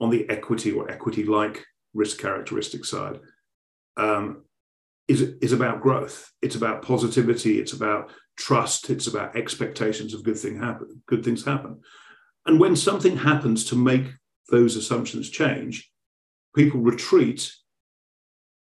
[0.00, 3.20] on the equity or equity like risk characteristic side
[3.96, 4.44] um,
[5.08, 6.30] is, is about growth.
[6.42, 7.58] It's about positivity.
[7.58, 8.90] It's about trust.
[8.90, 11.80] It's about expectations of good thing happen, good things happen.
[12.46, 14.06] And when something happens to make
[14.50, 15.90] those assumptions change,
[16.54, 17.52] people retreat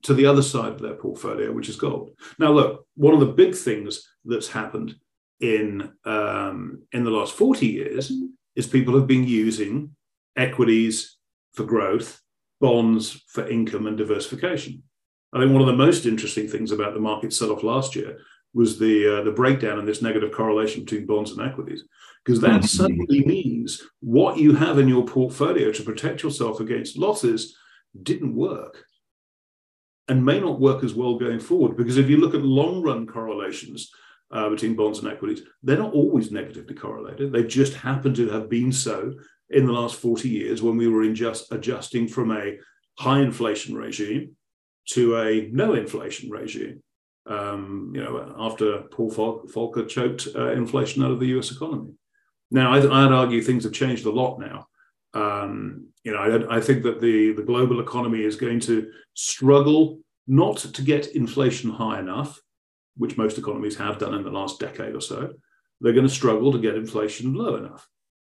[0.03, 2.11] to the other side of their portfolio, which is gold.
[2.37, 4.95] Now, look, one of the big things that's happened
[5.39, 8.11] in um, in the last 40 years
[8.55, 9.95] is people have been using
[10.35, 11.17] equities
[11.53, 12.21] for growth,
[12.59, 14.83] bonds for income and diversification.
[15.33, 18.17] I think one of the most interesting things about the market sell-off last year
[18.53, 21.83] was the uh, the breakdown in this negative correlation between bonds and equities
[22.25, 22.65] because that mm-hmm.
[22.65, 27.55] suddenly means what you have in your portfolio to protect yourself against losses
[28.03, 28.85] didn't work
[30.09, 31.77] and may not work as well going forward.
[31.77, 33.91] Because if you look at long run correlations
[34.31, 37.31] uh, between bonds and equities, they're not always negatively correlated.
[37.31, 39.13] They just happen to have been so
[39.49, 42.57] in the last 40 years when we were just adjusting from a
[42.97, 44.35] high inflation regime
[44.89, 46.83] to a no inflation regime.
[47.25, 51.93] Um, you know, after Paul Volcker choked uh, inflation out of the US economy.
[52.49, 54.65] Now, I'd, I'd argue things have changed a lot now.
[55.13, 59.99] Um, you know, I, I, think that the, the global economy is going to struggle
[60.27, 62.39] not to get inflation high enough,
[62.95, 65.33] which most economies have done in the last decade or so.
[65.81, 67.87] They're going to struggle to get inflation low enough.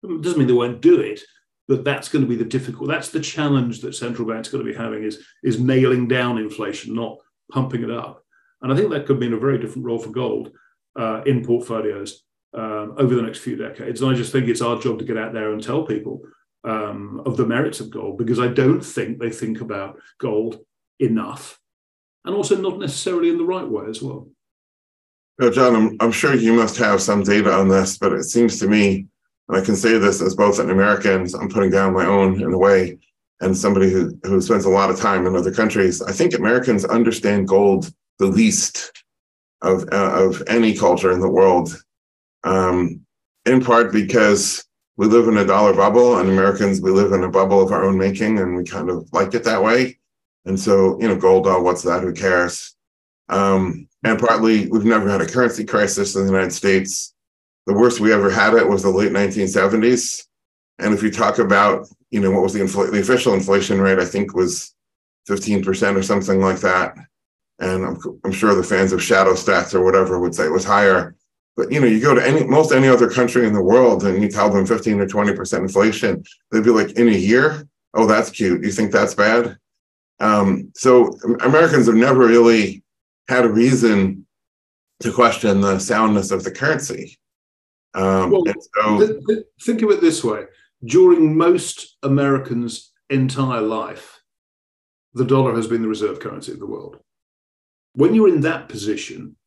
[0.03, 1.21] It doesn't mean they won't do it,
[1.67, 2.89] but that's going to be the difficult.
[2.89, 6.37] That's the challenge that central banks are going to be having is is nailing down
[6.37, 7.17] inflation, not
[7.51, 8.23] pumping it up.
[8.61, 10.51] And I think that could mean a very different role for gold
[10.97, 14.01] uh, in portfolios um, over the next few decades.
[14.01, 16.21] And I just think it's our job to get out there and tell people
[16.65, 20.59] um, of the merits of gold because I don't think they think about gold
[20.99, 21.59] enough
[22.25, 24.27] and also not necessarily in the right way as well.
[25.51, 28.67] John, I'm, I'm sure you must have some data on this, but it seems to
[28.67, 29.05] me,
[29.47, 32.53] and I can say this as both an American, I'm putting down my own in
[32.53, 32.97] a way,
[33.41, 36.85] and somebody who, who spends a lot of time in other countries, I think Americans
[36.85, 39.03] understand gold the least
[39.61, 41.75] of, uh, of any culture in the world
[42.45, 43.01] um,
[43.45, 44.65] in part because
[44.97, 47.83] we live in a dollar bubble, and Americans we live in a bubble of our
[47.83, 49.99] own making, and we kind of like it that way.
[50.45, 52.03] And so, you know, gold, oh, what's that?
[52.03, 52.75] Who cares?
[53.29, 57.13] Um, and partly, we've never had a currency crisis in the United States.
[57.65, 60.27] The worst we ever had it was the late 1970s.
[60.77, 63.97] And if you talk about, you know, what was the infl- the official inflation rate,
[63.97, 64.75] I think was
[65.27, 66.95] 15% or something like that.
[67.59, 70.65] And I'm, I'm sure the fans of shadow stats or whatever would say it was
[70.65, 71.15] higher.
[71.55, 74.21] But you know, you go to any most any other country in the world and
[74.21, 77.67] you tell them 15 or 20% inflation, they'd be like, in a year?
[77.93, 78.63] Oh, that's cute.
[78.63, 79.57] You think that's bad?
[80.19, 82.83] Um, so Americans have never really
[83.29, 84.25] had a reason
[85.01, 87.17] to question the soundness of the currency.
[87.93, 90.43] Um, well, so, th- th- think of it this way:
[90.83, 94.21] during most Americans' entire life,
[95.13, 96.99] the dollar has been the reserve currency of the world.
[97.93, 99.37] When you're in that position,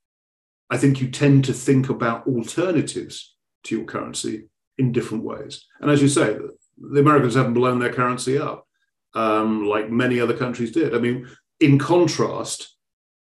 [0.70, 5.64] I think you tend to think about alternatives to your currency in different ways.
[5.80, 6.36] And as you say,
[6.78, 8.66] the Americans haven't blown their currency up
[9.14, 10.94] um, like many other countries did.
[10.94, 11.28] I mean,
[11.60, 12.76] in contrast,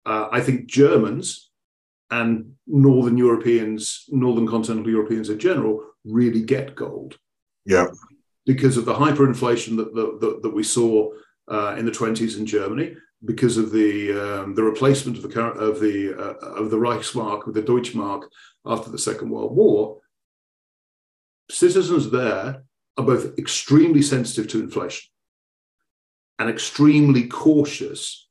[0.05, 1.49] uh, I think Germans
[2.11, 7.17] and Northern Europeans, Northern continental Europeans in general, really get gold.
[7.65, 7.87] Yeah.
[8.45, 11.11] Because of the hyperinflation that, that, that we saw
[11.49, 15.61] uh, in the 20s in Germany, because of the um, the replacement of the current,
[15.61, 18.23] of the uh, of the Reichsmark with the Deutschmark
[18.65, 19.99] after the Second World War,
[21.49, 22.63] citizens there
[22.97, 25.09] are both extremely sensitive to inflation
[26.39, 28.27] and extremely cautious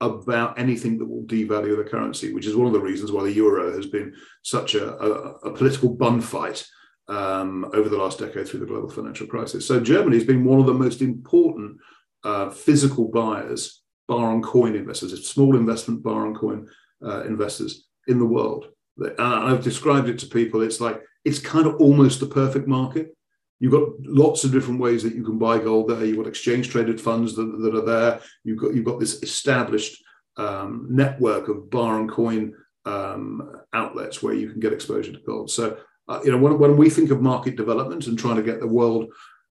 [0.00, 3.32] about anything that will devalue the currency, which is one of the reasons why the
[3.32, 5.10] euro has been such a, a,
[5.48, 6.66] a political bun fight
[7.08, 9.66] um, over the last decade through the global financial crisis.
[9.66, 11.78] So Germany has been one of the most important
[12.24, 16.68] uh, physical buyers, bar on coin investors, small investment bar on coin
[17.04, 18.68] uh, investors in the world.
[18.98, 20.62] And I've described it to people.
[20.62, 23.16] It's like it's kind of almost the perfect market
[23.58, 26.04] You've got lots of different ways that you can buy gold there.
[26.04, 28.20] You've got exchange traded funds that, that are there.
[28.44, 30.02] You've got you've got this established
[30.36, 35.50] um, network of bar and coin um, outlets where you can get exposure to gold.
[35.50, 38.60] So uh, you know when, when we think of market development and trying to get
[38.60, 39.06] the world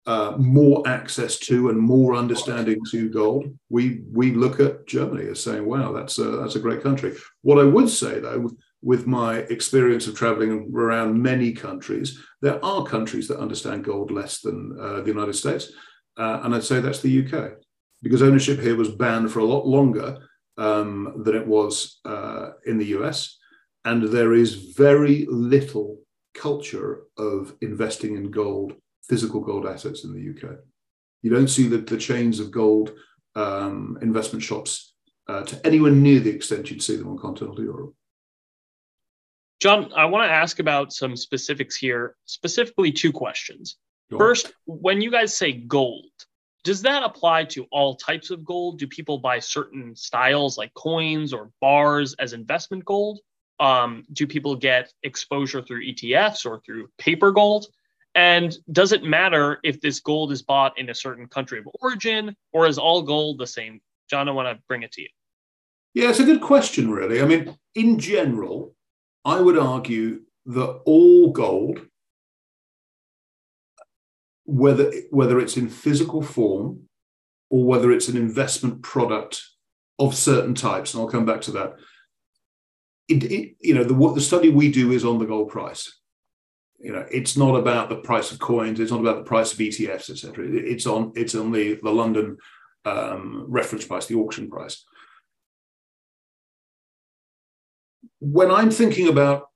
[0.05, 5.41] uh, more access to and more understanding to gold, we we look at Germany as
[5.41, 8.49] saying, "Wow, that's a, that's a great country." What I would say though,
[8.81, 14.41] with my experience of traveling around many countries, there are countries that understand gold less
[14.41, 15.71] than uh, the United States.
[16.17, 17.53] Uh, and I'd say that's the UK,
[18.01, 20.17] because ownership here was banned for a lot longer
[20.57, 23.37] um, than it was uh, in the US.
[23.85, 25.99] And there is very little
[26.33, 28.73] culture of investing in gold,
[29.07, 30.57] physical gold assets in the UK.
[31.21, 32.93] You don't see the, the chains of gold
[33.35, 34.93] um, investment shops
[35.27, 37.93] uh, to anywhere near the extent you'd see them on continental Europe.
[39.61, 43.77] John, I want to ask about some specifics here, specifically two questions.
[44.17, 46.11] First, when you guys say gold,
[46.63, 48.79] does that apply to all types of gold?
[48.79, 53.19] Do people buy certain styles like coins or bars as investment gold?
[53.59, 57.65] Um, do people get exposure through ETFs or through paper gold?
[58.15, 62.35] And does it matter if this gold is bought in a certain country of origin
[62.51, 63.81] or is all gold the same?
[64.09, 65.09] John, I want to bring it to you.
[65.93, 67.21] Yeah, it's a good question, really.
[67.21, 68.75] I mean, in general,
[69.25, 71.87] I would argue that all gold,
[74.45, 76.89] whether, whether it's in physical form
[77.49, 79.41] or whether it's an investment product
[79.99, 81.75] of certain types, and I'll come back to that.
[83.07, 85.99] It, it, you know, the, what the study we do is on the gold price.
[86.83, 88.79] You know, it's not about the price of coins.
[88.79, 90.45] It's not about the price of ETFs, etc.
[90.45, 92.37] It, it's on it's on the the London
[92.85, 94.83] um, reference price, the auction price.
[98.23, 99.49] when I'm thinking about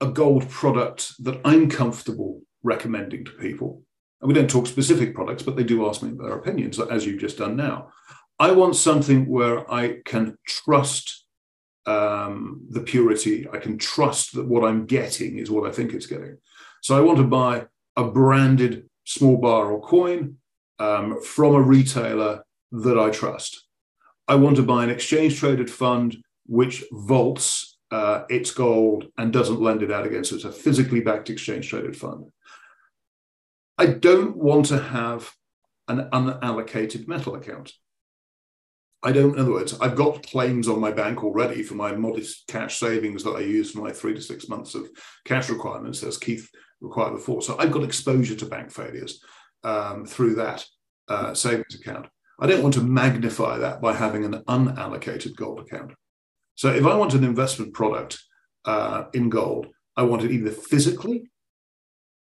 [0.00, 3.84] a gold product that I'm comfortable recommending to people,
[4.20, 7.20] and we don't talk specific products, but they do ask me their opinions, as you've
[7.20, 7.90] just done now.
[8.40, 11.23] I want something where I can trust
[11.86, 13.46] um, the purity.
[13.52, 16.38] I can trust that what I'm getting is what I think it's getting.
[16.82, 17.66] So I want to buy
[17.96, 20.36] a branded small bar or coin
[20.78, 23.66] um, from a retailer that I trust.
[24.26, 26.16] I want to buy an exchange traded fund
[26.46, 30.24] which vaults uh, its gold and doesn't lend it out again.
[30.24, 32.26] So it's a physically backed exchange traded fund.
[33.78, 35.32] I don't want to have
[35.88, 37.72] an unallocated metal account.
[39.04, 42.46] I don't, in other words, I've got claims on my bank already for my modest
[42.48, 44.88] cash savings that I use for my three to six months of
[45.26, 46.48] cash requirements, as Keith
[46.80, 47.42] required before.
[47.42, 49.22] So I've got exposure to bank failures
[49.62, 50.64] um, through that
[51.08, 52.06] uh, savings account.
[52.40, 55.92] I don't want to magnify that by having an unallocated gold account.
[56.54, 58.18] So if I want an investment product
[58.64, 61.30] uh, in gold, I want it either physically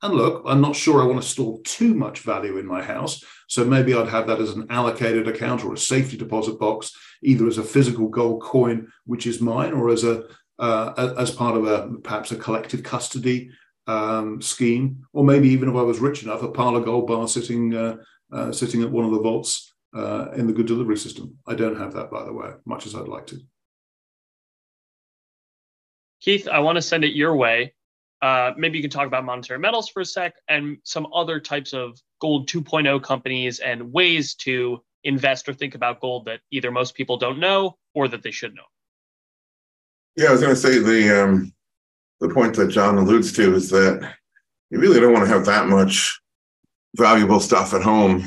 [0.02, 3.24] And look, I'm not sure I want to store too much value in my house.
[3.48, 7.46] So maybe I'd have that as an allocated account or a safety deposit box, either
[7.48, 10.24] as a physical gold coin, which is mine, or as a
[10.58, 13.50] uh, as part of a perhaps a collective custody
[13.86, 17.74] um, scheme, or maybe even if I was rich enough, a of gold bar sitting
[17.74, 17.96] uh,
[18.32, 21.38] uh, sitting at one of the vaults uh, in the good delivery system.
[21.46, 23.38] I don't have that, by the way, much as I'd like to.
[26.20, 27.74] Keith, I want to send it your way.
[28.20, 31.72] Uh, maybe you can talk about monetary metals for a sec and some other types
[31.72, 36.94] of gold 2.0 companies and ways to invest or think about gold that either most
[36.94, 38.62] people don't know or that they should know.
[40.16, 41.52] Yeah, I was going to say the um,
[42.20, 44.14] the point that John alludes to is that
[44.70, 46.20] you really don't want to have that much
[46.96, 48.26] valuable stuff at home.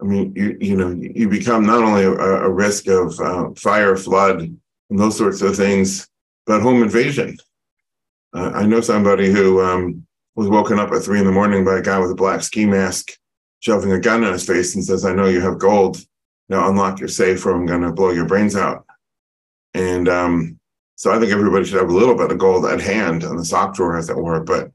[0.00, 3.96] I mean, you you know, you become not only a, a risk of uh, fire,
[3.96, 6.06] flood, and those sorts of things,
[6.44, 7.38] but home invasion.
[8.36, 11.78] Uh, I know somebody who um, was woken up at three in the morning by
[11.78, 13.12] a guy with a black ski mask
[13.60, 15.98] shoving a gun in his face and says, "I know you have gold.
[16.50, 18.84] Now unlock your safe, or I'm going to blow your brains out."
[19.72, 20.60] And um,
[20.96, 23.44] so I think everybody should have a little bit of gold at hand in the
[23.44, 24.70] sock drawer, as it were, but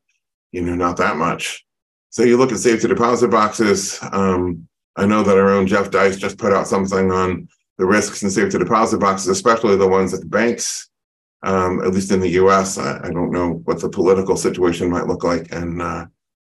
[0.51, 1.63] you know, not that much.
[2.09, 3.99] So you look at safety deposit boxes.
[4.11, 7.47] Um, I know that our own Jeff Deist just put out something on
[7.77, 10.90] the risks in safety deposit boxes, especially the ones at the banks.
[11.43, 15.07] Um, at least in the U.S., I, I, don't know what the political situation might
[15.07, 16.05] look like in uh,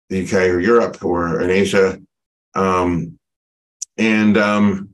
[0.09, 1.97] the UK or Europe or in Asia.
[2.55, 3.17] Um,
[3.97, 4.89] and um,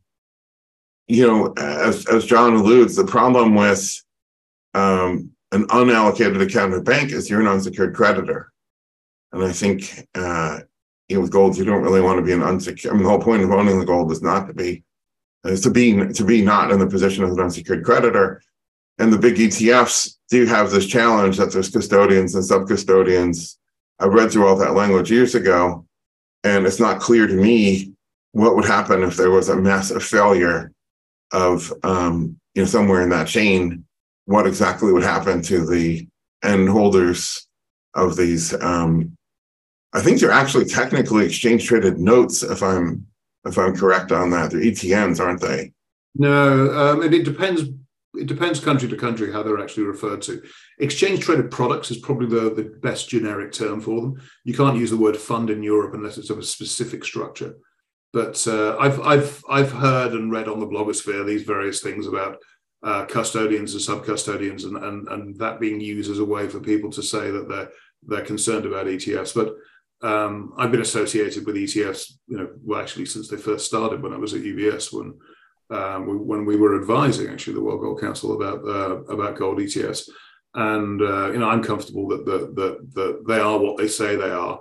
[1.07, 4.03] you know, as as John alludes, the problem with
[4.75, 8.51] um, an unallocated account at a bank is you're an unsecured creditor.
[9.31, 10.59] And I think uh,
[11.09, 12.93] you know, with gold, you don't really want to be an unsecured.
[12.93, 14.83] I mean, the whole point of owning the gold is not to be
[15.45, 18.41] is to be to be not in the position of an unsecured creditor.
[18.99, 23.57] And the big ETFs do have this challenge that there's custodians and sub-custodians.
[23.99, 25.85] I read through all that language years ago,
[26.43, 27.93] and it's not clear to me
[28.31, 30.71] what would happen if there was a massive failure
[31.31, 33.83] of um, you know somewhere in that chain
[34.25, 36.07] what exactly would happen to the
[36.43, 37.47] end holders
[37.95, 38.53] of these.
[38.61, 39.17] Um,
[39.93, 43.07] I think they're actually technically exchange traded notes, if I'm
[43.45, 44.51] if I'm correct on that.
[44.51, 45.71] They're ETNs, aren't they?
[46.15, 47.69] No, um, and it depends.
[48.17, 50.41] It depends country to country how they're actually referred to.
[50.79, 54.21] Exchange traded products is probably the, the best generic term for them.
[54.43, 57.55] You can't use the word fund in Europe unless it's of a specific structure.
[58.13, 62.37] But uh, I've I've I've heard and read on the blogosphere these various things about
[62.83, 66.91] uh, custodians and sub-custodians and, and, and that being used as a way for people
[66.91, 67.69] to say that they're
[68.05, 69.33] they're concerned about ETFs.
[69.35, 69.55] But
[70.07, 74.13] um, I've been associated with ETFs, you know, well, actually since they first started when
[74.13, 75.17] I was at UBS, when
[75.69, 79.59] um, we, when we were advising actually the World Gold Council about uh, about gold
[79.59, 80.09] ETFs.
[80.53, 84.15] and uh, you know, I'm comfortable that that that that they are what they say
[84.15, 84.59] they are,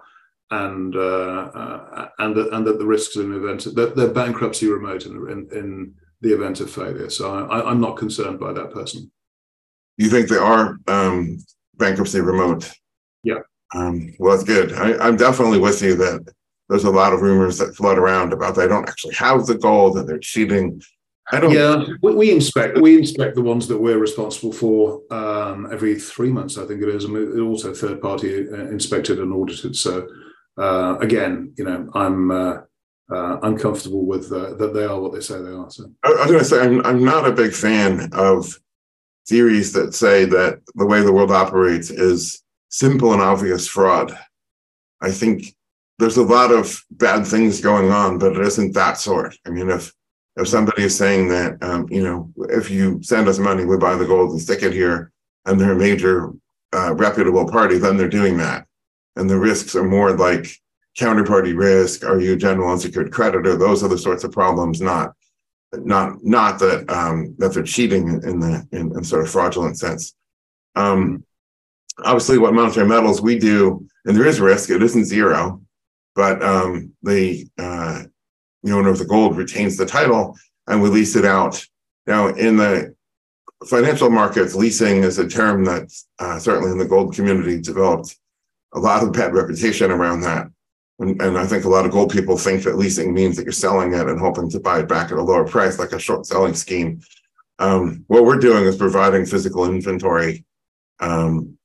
[0.51, 4.69] and uh, uh and that and that the risks in the event that they're bankruptcy
[4.69, 7.11] remote in in, in the event of failure.
[7.11, 9.11] So I, am not concerned by that person.
[9.97, 11.38] You think they are um,
[11.75, 12.71] bankruptcy remote?
[13.23, 13.40] Yeah.
[13.75, 14.73] Um, well, that's good.
[14.73, 16.33] I, am definitely with you that
[16.69, 19.97] there's a lot of rumors that float around about they don't actually have the gold
[19.97, 20.81] and they're cheating.
[21.33, 21.53] I don't.
[21.53, 26.57] Yeah, we, inspect we inspect the ones that we're responsible for um, every three months.
[26.57, 29.75] I think it is, and also third party uh, inspected and audited.
[29.75, 30.07] So
[30.59, 32.31] uh, again, you know, I'm.
[32.31, 32.57] Uh,
[33.09, 35.71] uh, uncomfortable with uh, that they are what they say they are.
[35.71, 38.59] So I, I was going to say I'm I'm not a big fan of
[39.29, 44.17] theories that say that the way the world operates is simple and obvious fraud.
[45.01, 45.55] I think
[45.99, 49.37] there's a lot of bad things going on, but it isn't that sort.
[49.47, 49.93] I mean, if
[50.37, 53.94] if somebody is saying that, um, you know, if you send us money, we buy
[53.94, 55.12] the gold and stick it here,
[55.46, 56.33] and they're a major
[56.75, 58.66] uh, reputable party, then they're doing that,
[59.16, 60.49] and the risks are more like
[60.96, 62.05] counterparty risk?
[62.05, 63.57] Are you a general unsecured creditor?
[63.57, 65.12] Those are the sorts of problems, not
[65.75, 70.14] not not that um, that they're cheating in the in, in sort of fraudulent sense.
[70.75, 71.25] Um,
[72.05, 74.70] obviously, what monetary metals we do, and there is risk.
[74.70, 75.62] It isn't zero,
[76.14, 78.05] but um, the uh,
[78.66, 81.64] the owner of the gold retains the title, and we lease it out.
[82.07, 82.94] Now, in the
[83.64, 88.17] financial markets, leasing is a term that uh, certainly in the gold community developed
[88.75, 90.48] a lot of bad reputation around that.
[90.98, 93.52] And, and, I think a lot of gold people think that leasing means that you're
[93.52, 96.27] selling it and hoping to buy it back at a lower price, like a short
[96.27, 97.00] selling scheme.
[97.58, 100.44] Um, what we're doing is providing physical inventory
[101.00, 101.56] um,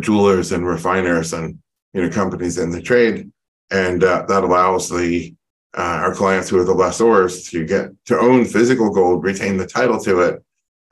[0.00, 1.58] jewelers and refiners and
[1.94, 3.30] you know companies in the trade,
[3.70, 5.34] and uh, that allows the
[5.76, 9.66] uh, our clients who are the lessors to get to own physical gold, retain the
[9.66, 10.42] title to it,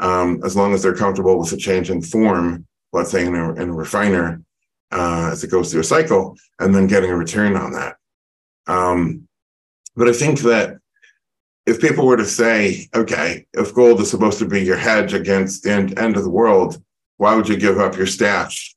[0.01, 2.67] um, as long as they're comfortable with the change in form.
[2.93, 4.43] Let's say in a, in a refiner,
[4.93, 7.97] uh, as it goes through a cycle, and then getting a return on that.
[8.67, 9.29] Um,
[9.97, 10.79] but I think that
[11.67, 15.65] if people were to say, okay, if gold is supposed to be your hedge against
[15.65, 16.83] the end, end of the world,
[17.17, 18.75] why would you give up your stash?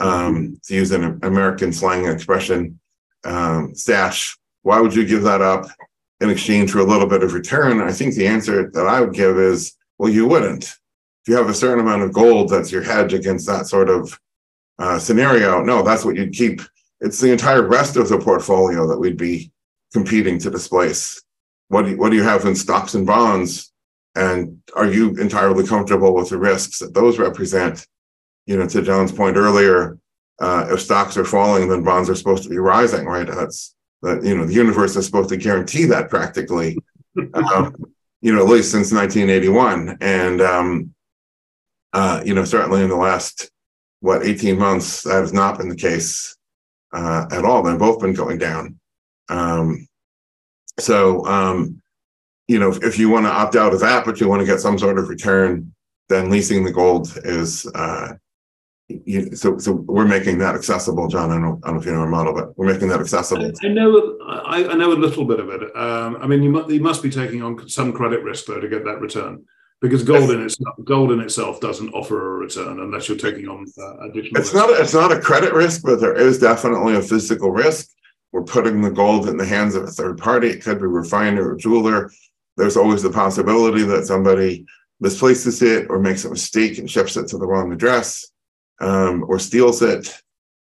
[0.00, 2.78] Um, to use an American slang expression,
[3.24, 4.37] um, stash.
[4.68, 5.64] Why would you give that up
[6.20, 7.80] in exchange for a little bit of return?
[7.80, 10.64] I think the answer that I would give is, well, you wouldn't.
[10.64, 14.20] If you have a certain amount of gold, that's your hedge against that sort of
[14.78, 15.62] uh, scenario.
[15.62, 16.60] No, that's what you'd keep.
[17.00, 19.50] It's the entire rest of the portfolio that we'd be
[19.94, 21.22] competing to displace.
[21.68, 23.72] What do you, what do you have in stocks and bonds?
[24.16, 27.86] And are you entirely comfortable with the risks that those represent?
[28.44, 29.96] You know, to John's point earlier,
[30.40, 33.26] uh, if stocks are falling, then bonds are supposed to be rising, right?
[33.26, 34.24] That's that.
[34.24, 36.78] You know, the universe is supposed to guarantee that practically.
[37.34, 37.74] um,
[38.20, 40.94] you know, at least since 1981, and um,
[41.92, 43.50] uh, you know, certainly in the last
[44.00, 46.36] what 18 months, that has not been the case
[46.92, 47.62] uh, at all.
[47.62, 48.78] They've both been going down.
[49.28, 49.86] Um,
[50.78, 51.82] so, um,
[52.46, 54.46] you know, if, if you want to opt out of that, but you want to
[54.46, 55.74] get some sort of return,
[56.08, 57.66] then leasing the gold is.
[57.74, 58.14] Uh,
[58.88, 61.30] you, so, so we're making that accessible, John.
[61.30, 63.00] I don't, know, I don't know if you know our model, but we're making that
[63.00, 63.52] accessible.
[63.62, 65.62] I, I know, I, I, know a little bit of it.
[65.76, 68.68] Um, I mean, you must, you must be taking on some credit risk though to
[68.68, 69.44] get that return
[69.82, 73.66] because gold in itself, gold in itself doesn't offer a return unless you're taking on
[73.78, 74.40] uh, additional.
[74.40, 74.54] It's risk.
[74.54, 74.70] not.
[74.70, 77.90] A, it's not a credit risk, but there is definitely a physical risk
[78.32, 80.48] we're putting the gold in the hands of a third party.
[80.48, 82.10] It could be a refiner or jeweler.
[82.56, 84.66] There's always the possibility that somebody
[85.00, 88.30] misplaces it or makes a mistake and ships it to the wrong address
[88.80, 90.12] um, or steals it.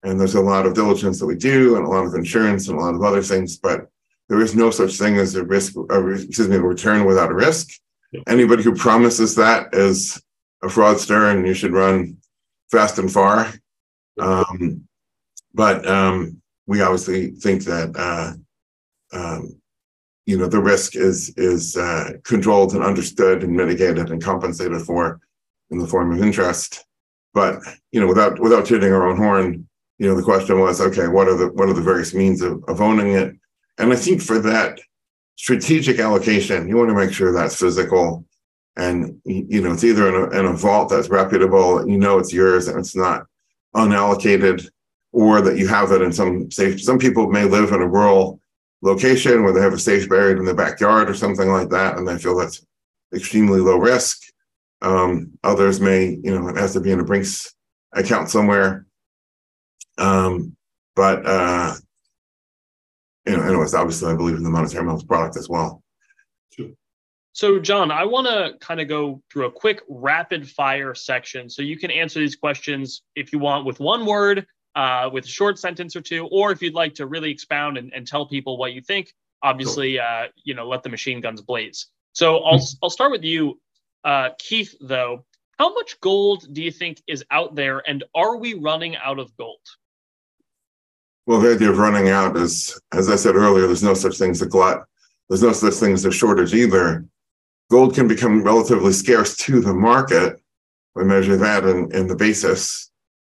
[0.02, 2.78] And there's a lot of diligence that we do and a lot of insurance and
[2.78, 3.88] a lot of other things, but
[4.28, 7.68] there is no such thing as a risk, excuse me, a return without a risk.
[8.26, 10.20] Anybody who promises that is
[10.62, 12.16] a fraudster and you should run
[12.70, 13.52] fast and far.
[14.20, 14.84] Um,
[15.52, 18.32] but um, we obviously think that uh,
[19.16, 19.60] um,
[20.26, 25.20] you know the risk is is uh, controlled and understood and mitigated and compensated for
[25.70, 26.84] in the form of interest.
[27.32, 27.60] But
[27.92, 29.68] you know, without without tooting our own horn,
[29.98, 32.62] you know, the question was, okay, what are the what are the various means of,
[32.68, 33.34] of owning it?
[33.78, 34.80] And I think for that
[35.36, 38.24] strategic allocation, you want to make sure that's physical,
[38.76, 42.32] and you know, it's either in a, in a vault that's reputable, you know, it's
[42.32, 43.26] yours, and it's not
[43.74, 44.68] unallocated
[45.12, 46.80] or that you have it in some safe.
[46.82, 48.40] Some people may live in a rural
[48.82, 52.06] location where they have a safe buried in the backyard or something like that, and
[52.06, 52.64] they feel that's
[53.14, 54.20] extremely low risk.
[54.82, 57.54] Um, others may, you know, it has to be in a Brinks
[57.92, 58.86] account somewhere.
[59.98, 60.56] Um,
[60.96, 61.74] but uh,
[63.26, 65.82] you know, anyways, obviously, I believe in the monetary metals product as well.
[67.32, 71.62] So, John, I want to kind of go through a quick rapid fire section so
[71.62, 75.58] you can answer these questions if you want with one word, uh, with a short
[75.58, 78.72] sentence or two, or if you'd like to really expound and, and tell people what
[78.72, 81.86] you think, obviously, uh, you know, let the machine guns blaze.
[82.12, 82.78] So I'll mm-hmm.
[82.82, 83.60] I'll start with you,
[84.04, 84.74] uh, Keith.
[84.80, 85.24] Though,
[85.58, 89.36] how much gold do you think is out there, and are we running out of
[89.36, 89.60] gold?
[91.26, 94.30] Well, the idea of running out is, as I said earlier, there's no such thing
[94.30, 94.84] as a glut.
[95.28, 97.04] There's no such thing as a shortage either.
[97.70, 100.40] Gold can become relatively scarce to the market.
[100.96, 102.90] We measure that in, in the basis.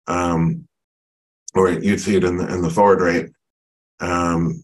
[0.08, 0.68] Um,
[1.54, 3.30] or you'd see it in the in the forward rate,
[4.00, 4.64] um,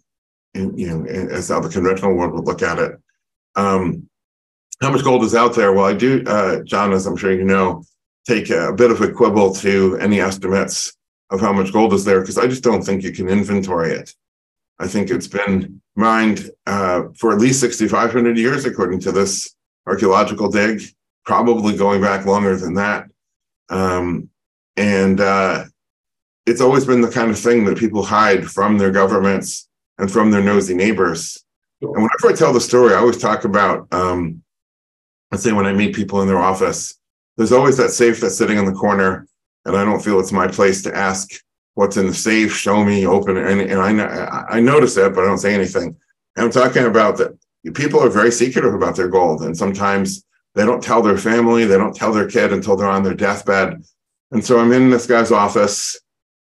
[0.54, 2.94] you know, as how the conventional world would look at it.
[3.56, 4.10] Um,
[4.82, 5.74] how much gold is out there?
[5.74, 7.84] Well, I do, uh, John, as I'm sure you know,
[8.26, 10.96] take a bit of a quibble to any estimates
[11.30, 14.14] of how much gold is there because I just don't think you can inventory it.
[14.80, 19.56] I think it's been mined uh, for at least 6,500 years, according to this
[19.88, 20.84] archaeological dig,
[21.26, 23.08] probably going back longer than that.
[23.70, 24.30] Um,
[24.76, 25.66] and uh,
[26.46, 29.68] it's always been the kind of thing that people hide from their governments
[29.98, 31.44] and from their nosy neighbors.
[31.82, 34.44] And whenever I tell the story, I always talk about, um,
[35.32, 36.96] let's say when I meet people in their office,
[37.36, 39.28] there's always that safe that's sitting in the corner,
[39.66, 41.30] and I don't feel it's my place to ask
[41.76, 45.24] what's in the safe, show me, open it, and, and I I notice it, but
[45.24, 45.96] I don't say anything.
[46.36, 47.38] And I'm talking about that
[47.74, 50.24] people are very secretive about their gold, and sometimes
[50.56, 53.84] they don't tell their family, they don't tell their kid until they're on their deathbed.
[54.32, 56.00] And so I'm in this guy's office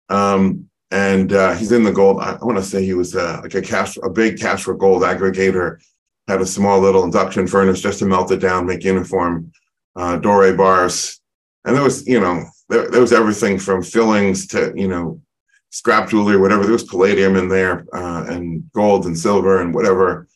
[0.09, 2.19] um, and uh, he's in the gold.
[2.19, 4.73] I, I want to say he was uh, like a cash, a big cash for
[4.73, 5.83] gold aggregator.
[6.27, 9.51] Had a small little induction furnace just to melt it down, make uniform
[9.95, 11.21] uh, doré bars.
[11.65, 15.21] And there was, you know, there, there was everything from fillings to, you know,
[15.69, 16.63] scrap jewelry, whatever.
[16.63, 20.27] There was palladium in there uh, and gold and silver and whatever.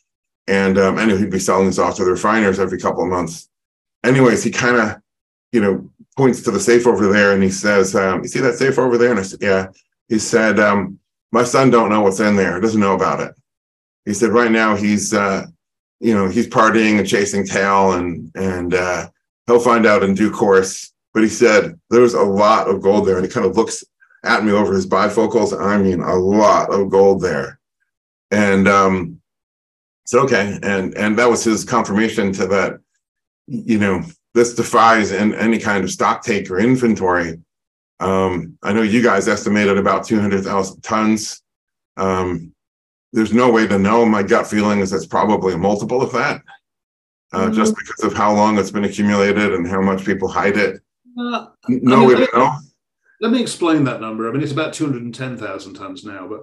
[0.46, 3.48] And um, anyway, he'd be selling this off to the refiners every couple of months.
[4.04, 4.96] Anyways, he kind of,
[5.52, 8.54] you know, points to the safe over there and he says, um, You see that
[8.54, 9.10] safe over there?
[9.10, 9.68] And I said, Yeah.
[10.10, 10.98] He said, um,
[11.30, 12.60] "My son don't know what's in there.
[12.60, 13.32] Doesn't know about it."
[14.04, 15.46] He said, "Right now he's, uh,
[16.00, 19.08] you know, he's partying and chasing tail, and and uh,
[19.46, 23.16] he'll find out in due course." But he said there's a lot of gold there,
[23.16, 23.84] and he kind of looks
[24.24, 25.58] at me over his bifocals.
[25.58, 27.60] I mean, a lot of gold there,
[28.30, 29.20] and um,
[30.06, 32.80] said, "Okay," and and that was his confirmation to that.
[33.46, 34.02] You know,
[34.34, 37.40] this defies in, any kind of stock take or inventory.
[37.98, 41.42] Um, I know you guys estimated about 200,000 tons.
[41.96, 42.54] Um,
[43.12, 44.04] there's no way to know.
[44.04, 46.42] My gut feeling is it's probably a multiple of that,
[47.32, 47.54] uh, mm-hmm.
[47.54, 50.80] just because of how long it's been accumulated and how much people hide it.
[51.18, 52.56] Uh, no I mean, way to know.
[53.20, 54.28] Let me explain that number.
[54.28, 56.40] I mean, it's about 210,000 tons now, but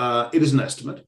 [0.00, 1.06] uh, it is an estimate.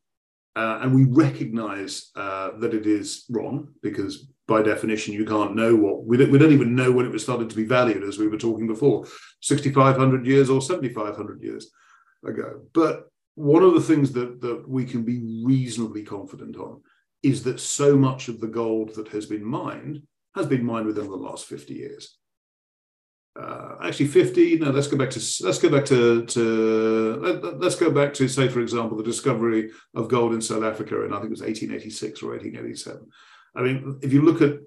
[0.57, 5.77] Uh, and we recognize uh, that it is wrong because by definition, you can't know
[5.77, 8.19] what we don't, we don't even know when it was started to be valued, as
[8.19, 9.07] we were talking before,
[9.41, 11.71] 6,500 years or 7,500 years
[12.27, 12.63] ago.
[12.75, 13.09] But
[13.39, 16.83] one of the things that, that we can be reasonably confident on
[17.23, 20.03] is that so much of the gold that has been mined
[20.35, 22.19] has been mined within the last 50 years.
[23.39, 27.77] Uh, actually 50 no let's go back to let's go back to, to let, us
[27.77, 31.17] go back to say for example the discovery of gold in south africa in i
[31.17, 33.07] think it was 1886 or 1887
[33.55, 34.61] I mean, if you look at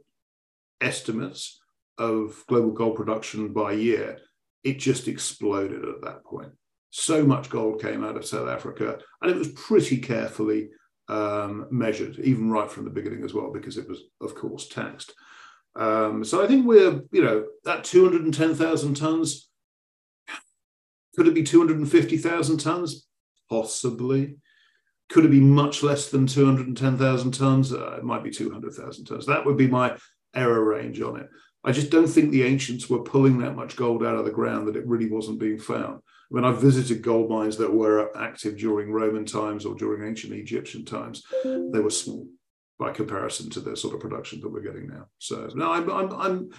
[0.82, 1.62] estimates
[1.98, 4.18] of global gold production by year,
[4.64, 6.52] it just exploded at that point.
[6.92, 10.70] So much gold came out of South Africa, and it was pretty carefully
[11.08, 15.14] um, measured, even right from the beginning as well, because it was, of course, taxed.
[15.76, 19.50] Um, so I think we're, you know, that 210,000 tons,
[21.16, 23.08] could it be 250,000 tons?
[23.50, 24.36] Possibly.
[25.10, 27.74] Could it be much less than 210,000 tons?
[27.74, 29.26] Uh, it might be 200,000 tons.
[29.26, 29.98] That would be my
[30.34, 31.28] error range on it.
[31.64, 34.68] I just don't think the ancients were pulling that much gold out of the ground
[34.68, 36.02] that it really wasn't being found.
[36.32, 40.34] I mean, I've visited gold mines that were active during Roman times or during ancient
[40.34, 41.24] Egyptian times.
[41.44, 42.28] They were small
[42.80, 45.08] by comparison to the sort of production that we're getting now.
[45.20, 46.50] So no, I'm, I'm, I'm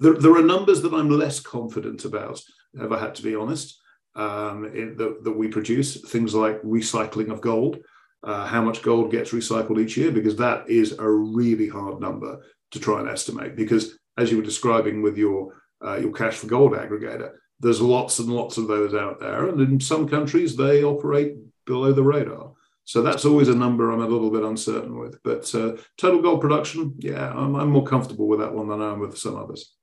[0.00, 2.40] there, there are numbers that I'm less confident about,
[2.74, 3.78] if I had to be honest,
[4.16, 7.78] um, in, that, that we produce, things like recycling of gold
[8.24, 12.40] uh, how much gold gets recycled each year, because that is a really hard number
[12.72, 13.56] to try and estimate.
[13.56, 15.54] Because as you were describing with your
[15.84, 17.30] uh, your cash for gold aggregator,
[17.60, 21.36] there's lots and lots of those out there, and in some countries they operate
[21.66, 22.52] below the radar.
[22.84, 25.22] So that's always a number I'm a little bit uncertain with.
[25.22, 28.92] But uh, total gold production, yeah, I'm, I'm more comfortable with that one than I
[28.92, 29.74] am with some others.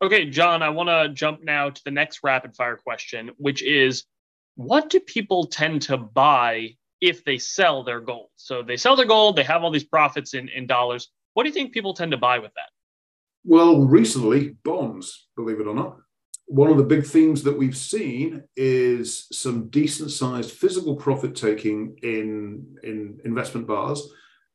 [0.00, 4.04] Okay, John, I want to jump now to the next rapid fire question, which is
[4.54, 8.30] what do people tend to buy if they sell their gold.
[8.36, 11.10] So they sell their gold, they have all these profits in, in dollars.
[11.34, 12.70] What do you think people tend to buy with that?
[13.44, 15.98] Well, recently, bonds, believe it or not.
[16.46, 21.96] One of the big themes that we've seen is some decent sized physical profit taking
[22.02, 24.06] in, in investment bars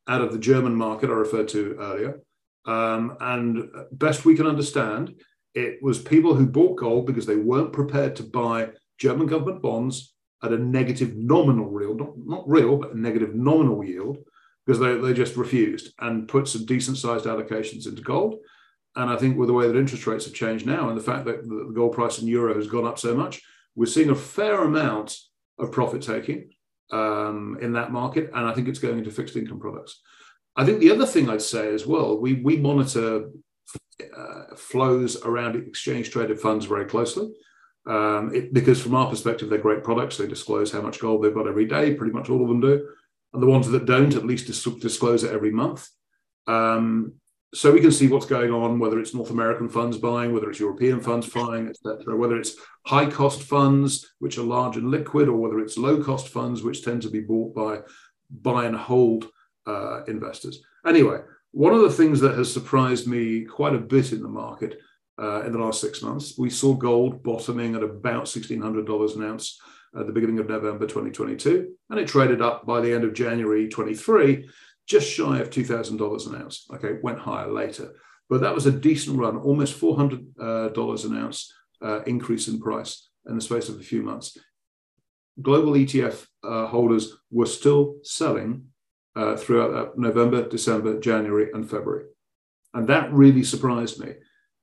[0.08, 2.20] out of the German market I referred to earlier.
[2.64, 5.14] Um, and best we can understand,
[5.54, 10.14] it was people who bought gold because they weren't prepared to buy German government bonds
[10.42, 14.18] at a negative nominal real, not, not real, but a negative nominal yield,
[14.64, 18.36] because they, they just refused and put some decent sized allocations into gold.
[18.96, 21.24] And I think with the way that interest rates have changed now and the fact
[21.26, 23.40] that the gold price in euro has gone up so much,
[23.76, 25.16] we're seeing a fair amount
[25.58, 26.50] of profit taking
[26.90, 28.30] um, in that market.
[28.34, 30.00] And I think it's going into fixed income products.
[30.56, 33.30] I think the other thing I'd say as well, we, we monitor
[34.16, 37.30] uh, flows around exchange traded funds very closely.
[37.86, 40.16] Um, it, because from our perspective, they're great products.
[40.16, 41.94] They disclose how much gold they've got every day.
[41.94, 42.86] Pretty much all of them do,
[43.32, 45.88] and the ones that don't at least dis- disclose it every month.
[46.46, 47.14] Um,
[47.52, 50.60] so we can see what's going on, whether it's North American funds buying, whether it's
[50.60, 52.16] European funds buying, etc.
[52.16, 52.54] Whether it's
[52.86, 56.84] high cost funds which are large and liquid, or whether it's low cost funds which
[56.84, 57.80] tend to be bought by
[58.30, 59.28] buy and hold
[59.66, 60.62] uh, investors.
[60.86, 61.18] Anyway,
[61.50, 64.78] one of the things that has surprised me quite a bit in the market
[65.20, 66.38] uh, in the last six months.
[66.38, 69.60] We saw gold bottoming at about $1,600 an ounce
[69.98, 73.68] at the beginning of November 2022, and it traded up by the end of January
[73.68, 74.48] 23,
[74.90, 76.66] just shy of $2,000 an ounce.
[76.74, 77.94] Okay, went higher later,
[78.28, 83.08] but that was a decent run, almost $400 uh, an ounce uh, increase in price
[83.26, 84.36] in the space of a few months.
[85.40, 88.66] Global ETF uh, holders were still selling
[89.16, 92.06] uh, throughout November, December, January, and February.
[92.74, 94.14] And that really surprised me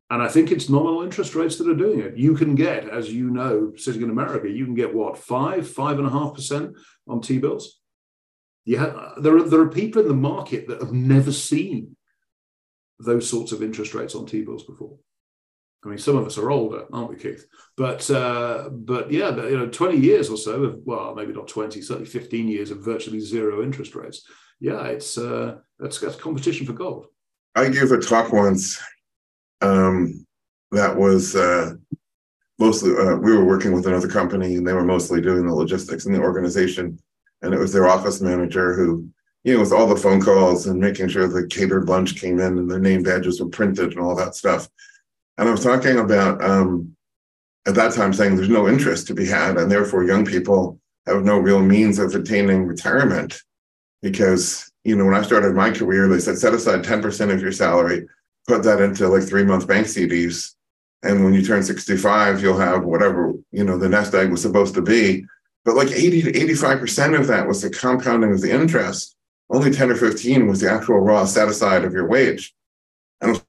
[0.09, 2.15] and I think it's nominal interest rates that are doing it.
[2.15, 5.97] You can get, as you know, sitting in America, you can get what, five, five
[5.97, 7.76] and a half percent on T bills?
[8.67, 11.95] Yeah, there are, there are people in the market that have never seen
[12.99, 14.97] those sorts of interest rates on T bills before.
[15.85, 17.45] I mean, some of us are older, aren't we, Keith?
[17.77, 21.81] But uh, but yeah, you know, 20 years or so of well, maybe not 20,
[21.81, 24.27] certainly 15 years of virtually zero interest rates.
[24.59, 27.05] Yeah, it's uh, that's, that's competition for gold.
[27.55, 28.81] I gave a talk once
[29.61, 30.25] um,
[30.73, 31.71] that was uh,
[32.59, 36.05] mostly uh, we were working with another company and they were mostly doing the logistics
[36.05, 36.99] in the organization,
[37.41, 39.09] and it was their office manager who
[39.47, 42.57] you know, with all the phone calls and making sure the catered lunch came in
[42.57, 44.67] and their name badges were printed and all that stuff.
[45.37, 46.97] And I was talking about um,
[47.65, 51.23] at that time saying there's no interest to be had, and therefore young people have
[51.23, 53.41] no real means of attaining retirement.
[54.01, 57.53] Because, you know, when I started my career, they said set aside 10% of your
[57.53, 58.05] salary,
[58.49, 60.55] put that into like three month bank CDs.
[61.03, 64.73] And when you turn 65, you'll have whatever, you know, the nest egg was supposed
[64.75, 65.25] to be.
[65.67, 69.17] But like 80 to 85% of that was the compounding of the interest.
[69.49, 72.55] Only 10 or 15 was the actual raw set aside of your wage.
[73.19, 73.43] And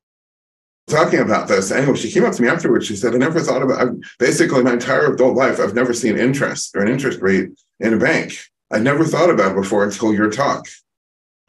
[0.88, 1.70] talking about this.
[1.70, 2.86] Anyway, she came up to me afterwards.
[2.86, 6.18] She said, I never thought about I've, basically my entire adult life, I've never seen
[6.18, 8.36] interest or an interest rate in a bank.
[8.72, 10.66] I never thought about it before until your talk.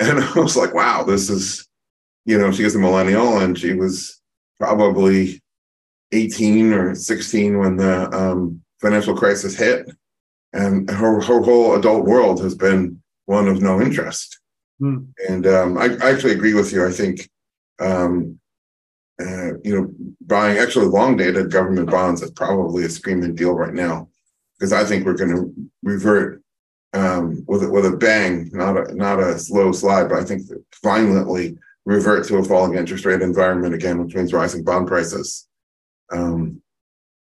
[0.01, 1.67] And I was like, wow, this is,
[2.26, 4.22] you know, she is a millennial and she was
[4.57, 5.41] probably
[6.13, 9.89] 18 or 16 when the um, financial crisis hit.
[10.53, 14.39] And her, her whole adult world has been one of no interest.
[14.79, 15.05] Hmm.
[15.27, 16.85] And um, I, I, actually agree with you.
[16.85, 17.29] I think
[17.79, 18.39] um,
[19.19, 23.73] uh, you know, buying actually long dated government bonds is probably a screaming deal right
[23.73, 24.07] now
[24.57, 26.41] because I think we're going to revert
[26.93, 30.43] um, with a, with a bang, not a not a slow slide, but I think
[30.83, 35.47] violently revert to a falling interest rate environment again, which means rising bond prices.
[36.11, 36.61] Um,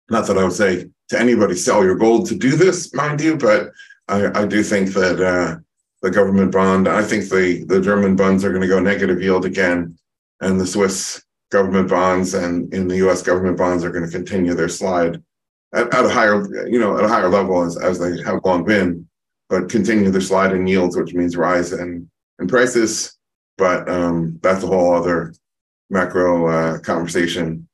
[0.09, 3.37] not that I would say to anybody sell your gold to do this, mind you,
[3.37, 3.71] but
[4.07, 5.57] I, I do think that uh,
[6.01, 9.45] the government bond, I think the the German bonds are going to go negative yield
[9.45, 9.97] again,
[10.41, 13.21] and the Swiss government bonds and in the U.S.
[13.21, 15.21] government bonds are going to continue their slide
[15.73, 18.63] at, at, a higher, you know, at a higher level as, as they have long
[18.63, 19.07] been,
[19.49, 23.17] but continue their slide in yields, which means rise in, in prices.
[23.57, 25.33] But um, that's a whole other
[25.89, 27.67] macro uh, conversation.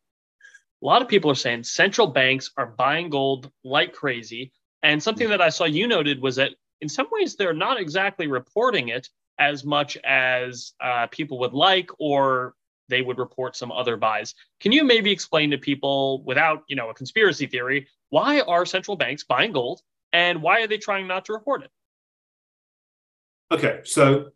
[0.84, 4.52] A lot of people are saying central banks are buying gold like crazy.
[4.82, 8.28] And something that I saw you noted was that in some ways they're not exactly
[8.28, 9.08] reporting it
[9.40, 12.56] as much as uh, people would like or
[12.90, 14.36] they would report some other buys.
[14.60, 18.98] Can you maybe explain to people without, you know, a conspiracy theory, why are central
[18.98, 19.82] banks buying gold
[20.12, 21.72] and why are they trying not to report it?
[23.52, 24.32] Okay, so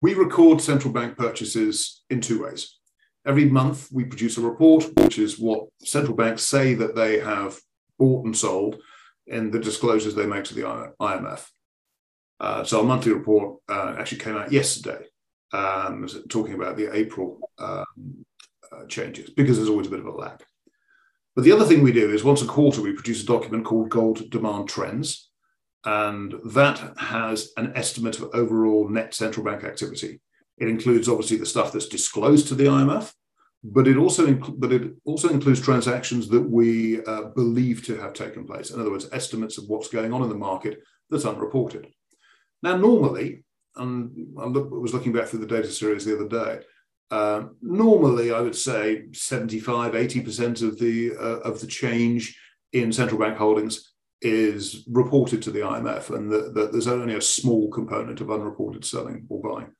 [0.00, 2.76] we record central bank purchases in two ways.
[3.24, 7.58] Every month we produce a report, which is what central banks say that they have
[7.98, 8.78] bought and sold
[9.26, 11.46] in the disclosures they make to the IMF.
[12.40, 15.04] Uh, so our monthly report uh, actually came out yesterday
[15.52, 18.24] um, talking about the April um,
[18.72, 20.42] uh, changes because there's always a bit of a lag.
[21.36, 23.90] But the other thing we do is once a quarter we produce a document called
[23.90, 25.30] Gold Demand Trends,
[25.84, 30.20] and that has an estimate of overall net central bank activity.
[30.62, 33.12] It includes obviously the stuff that's disclosed to the IMF,
[33.64, 38.46] but it also but it also includes transactions that we uh, believe to have taken
[38.46, 38.70] place.
[38.70, 40.78] In other words, estimates of what's going on in the market
[41.10, 41.88] that's unreported.
[42.62, 43.42] Now, normally,
[43.74, 46.64] and I look, was looking back through the data series the other day.
[47.10, 52.38] Uh, normally, I would say 75, 80% of the uh, of the change
[52.72, 57.20] in central bank holdings is reported to the IMF, and that, that there's only a
[57.20, 59.72] small component of unreported selling or buying.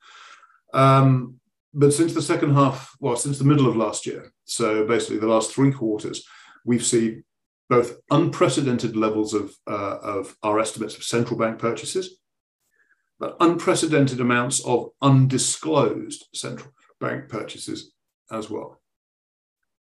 [0.73, 1.39] Um,
[1.73, 5.27] but since the second half, well, since the middle of last year, so basically the
[5.27, 6.25] last three quarters,
[6.65, 7.23] we've seen
[7.69, 12.17] both unprecedented levels of, uh, of our estimates of central bank purchases
[13.23, 17.93] but unprecedented amounts of undisclosed central bank purchases
[18.29, 18.81] as well.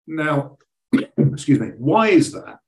[0.05, 0.57] Now,
[1.17, 2.59] excuse me, why is that?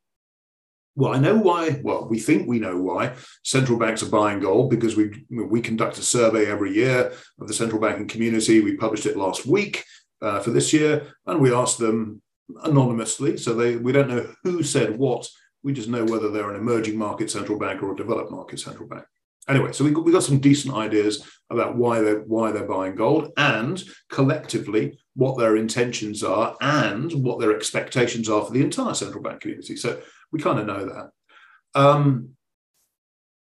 [0.95, 1.81] Well, I know why.
[1.83, 5.97] Well, we think we know why central banks are buying gold because we we conduct
[5.97, 8.61] a survey every year of the central banking community.
[8.61, 9.83] We published it last week
[10.21, 12.21] uh, for this year, and we asked them
[12.63, 15.27] anonymously, so they we don't know who said what.
[15.63, 18.87] We just know whether they're an emerging market central bank or a developed market central
[18.87, 19.05] bank
[19.47, 22.95] anyway, so we got, we got some decent ideas about why they're why they're buying
[22.95, 28.93] gold and collectively what their intentions are and what their expectations are for the entire
[28.93, 29.75] central bank community.
[29.75, 30.01] So
[30.33, 31.79] we kind of know that.
[31.79, 32.31] Um,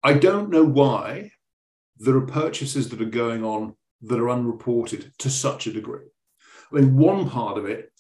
[0.03, 1.33] I don't know why
[1.97, 6.07] there are purchases that are going on that are unreported to such a degree.
[6.71, 7.91] I mean, one part of it,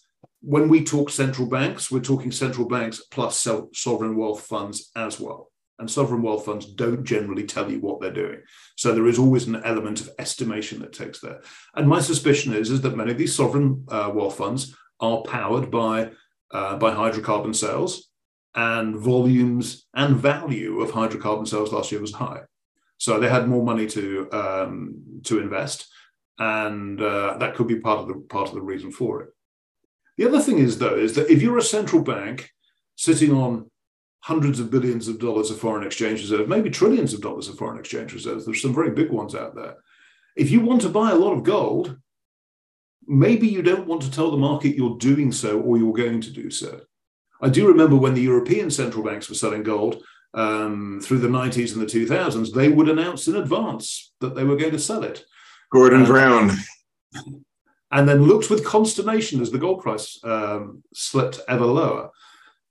[0.43, 5.51] when we talk central banks, we're talking central banks plus sovereign wealth funds as well
[5.81, 8.43] and sovereign wealth funds don't generally tell you what they're doing.
[8.77, 11.41] So there is always an element of estimation that takes there.
[11.75, 15.71] And my suspicion is, is that many of these sovereign uh, wealth funds are powered
[15.71, 16.11] by
[16.53, 18.10] uh, by hydrocarbon sales,
[18.55, 22.41] and volumes and value of hydrocarbon sales last year was high.
[22.99, 25.89] So they had more money to um, to invest,
[26.39, 29.29] and uh, that could be part of the part of the reason for it.
[30.19, 32.51] The other thing is though is that if you're a central bank
[32.97, 33.71] sitting on
[34.23, 37.79] hundreds of billions of dollars of foreign exchange reserves, maybe trillions of dollars of foreign
[37.79, 39.77] exchange reserves, there's some very big ones out there.
[40.37, 41.97] If you want to buy a lot of gold,
[43.07, 46.31] maybe you don't want to tell the market you're doing so or you're going to
[46.31, 46.83] do so.
[47.43, 50.03] I do remember when the European central banks were selling gold,
[50.35, 54.57] um, through the 90s and the 2000s, they would announce in advance that they were
[54.57, 55.25] going to sell it.
[55.73, 56.51] Gordon Brown.
[57.93, 62.11] And then looked with consternation as the gold price um, slipped ever lower.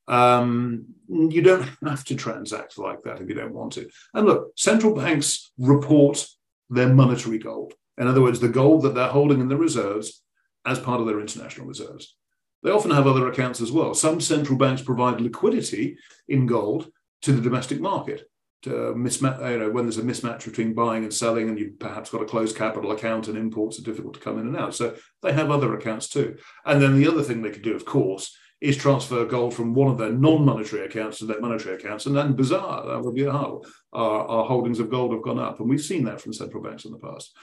[0.07, 3.89] Um, you don't have to transact like that if you don't want to.
[4.13, 6.25] And look, central banks report
[6.69, 7.73] their monetary gold.
[7.97, 10.23] In other words, the gold that they're holding in the reserves
[10.65, 12.15] as part of their international reserves.
[12.63, 13.93] They often have other accounts as well.
[13.93, 15.97] Some central banks provide liquidity
[16.27, 16.91] in gold
[17.21, 18.29] to the domestic market.
[18.63, 22.09] To mismatch, you know, when there's a mismatch between buying and selling, and you've perhaps
[22.09, 24.75] got a closed capital account, and imports are difficult to come in and out.
[24.75, 26.35] So they have other accounts too.
[26.65, 29.89] And then the other thing they could do, of course, is transfer gold from one
[29.89, 33.61] of their non-monetary accounts to their monetary accounts, and then bizarre, that would be how
[33.93, 36.83] our, our holdings of gold have gone up, and we've seen that from central banks
[36.83, 37.33] in the past.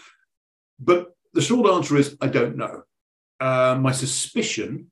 [0.79, 2.83] But the short answer is I don't know.
[3.41, 4.91] Uh, my suspicion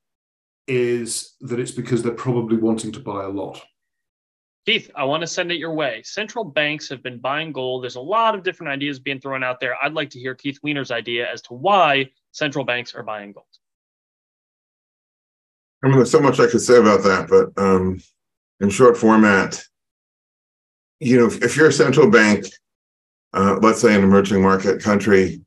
[0.66, 3.62] is that it's because they're probably wanting to buy a lot.
[4.66, 6.00] Keith, I want to send it your way.
[6.04, 7.82] Central banks have been buying gold.
[7.82, 9.76] There's a lot of different ideas being thrown out there.
[9.82, 13.46] I'd like to hear Keith Weiner's idea as to why central banks are buying gold.
[15.84, 18.00] I mean, there's so much I could say about that, but um,
[18.60, 19.62] in short format,
[20.98, 22.46] you know, if, if you're a central bank,
[23.34, 25.42] uh, let's say an emerging market country,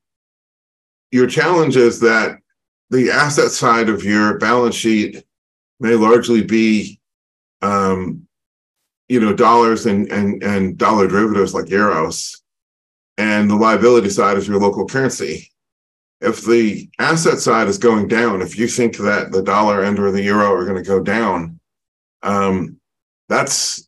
[1.11, 2.37] your challenge is that
[2.89, 5.23] the asset side of your balance sheet
[5.79, 6.99] may largely be
[7.61, 8.27] um,
[9.07, 12.41] you know dollars and and and dollar derivatives like euros
[13.17, 15.51] and the liability side is your local currency.
[16.19, 20.11] If the asset side is going down if you think that the dollar and or
[20.11, 21.59] the euro are going to go down
[22.23, 22.77] um,
[23.29, 23.87] that's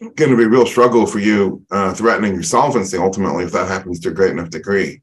[0.00, 3.68] going to be a real struggle for you uh, threatening your solvency ultimately if that
[3.68, 5.02] happens to a great enough degree.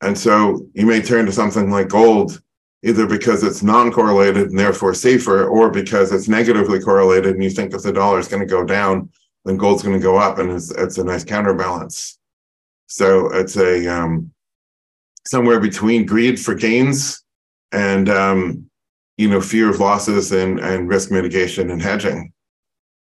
[0.00, 2.42] And so you may turn to something like gold
[2.84, 7.72] either because it's non-correlated and therefore safer, or because it's negatively correlated and you think
[7.72, 9.08] if the dollar is going to go down,
[9.44, 12.18] then gold's going to go up, and it's it's a nice counterbalance.
[12.86, 14.32] So it's a um,
[15.26, 17.24] somewhere between greed for gains
[17.72, 18.70] and um,
[19.16, 22.32] you know fear of losses and and risk mitigation and hedging.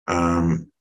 [0.07, 0.71] Um,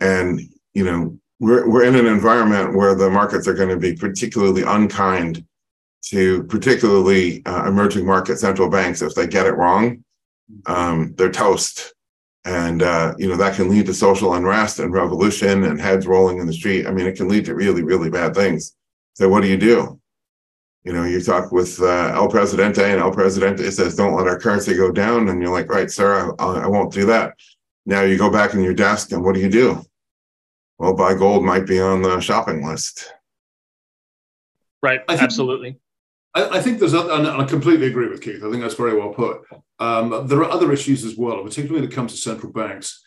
[0.00, 0.40] and
[0.74, 4.62] you know we're we're in an environment where the markets are going to be particularly
[4.62, 5.44] unkind
[6.02, 10.02] to particularly uh, emerging market central banks if they get it wrong
[10.66, 11.94] um, they're toast.
[12.44, 16.38] And uh, you know that can lead to social unrest and revolution and heads rolling
[16.38, 16.86] in the street.
[16.86, 18.74] I mean it can lead to really really bad things.
[19.14, 20.00] So what do you do?
[20.82, 24.40] You know you talk with uh, el presidente and el presidente says don't let our
[24.40, 25.28] currency go down.
[25.28, 27.34] And you're like right sir I, I won't do that.
[27.86, 29.80] Now you go back in your desk and what do you do?
[30.78, 33.08] Well buy gold might be on the shopping list.
[34.82, 35.00] Right.
[35.08, 35.78] Absolutely
[36.34, 38.42] I, I think there's, other, and I completely agree with Keith.
[38.44, 39.42] I think that's very well put.
[39.78, 43.02] Um, there are other issues as well, particularly when it comes to central banks.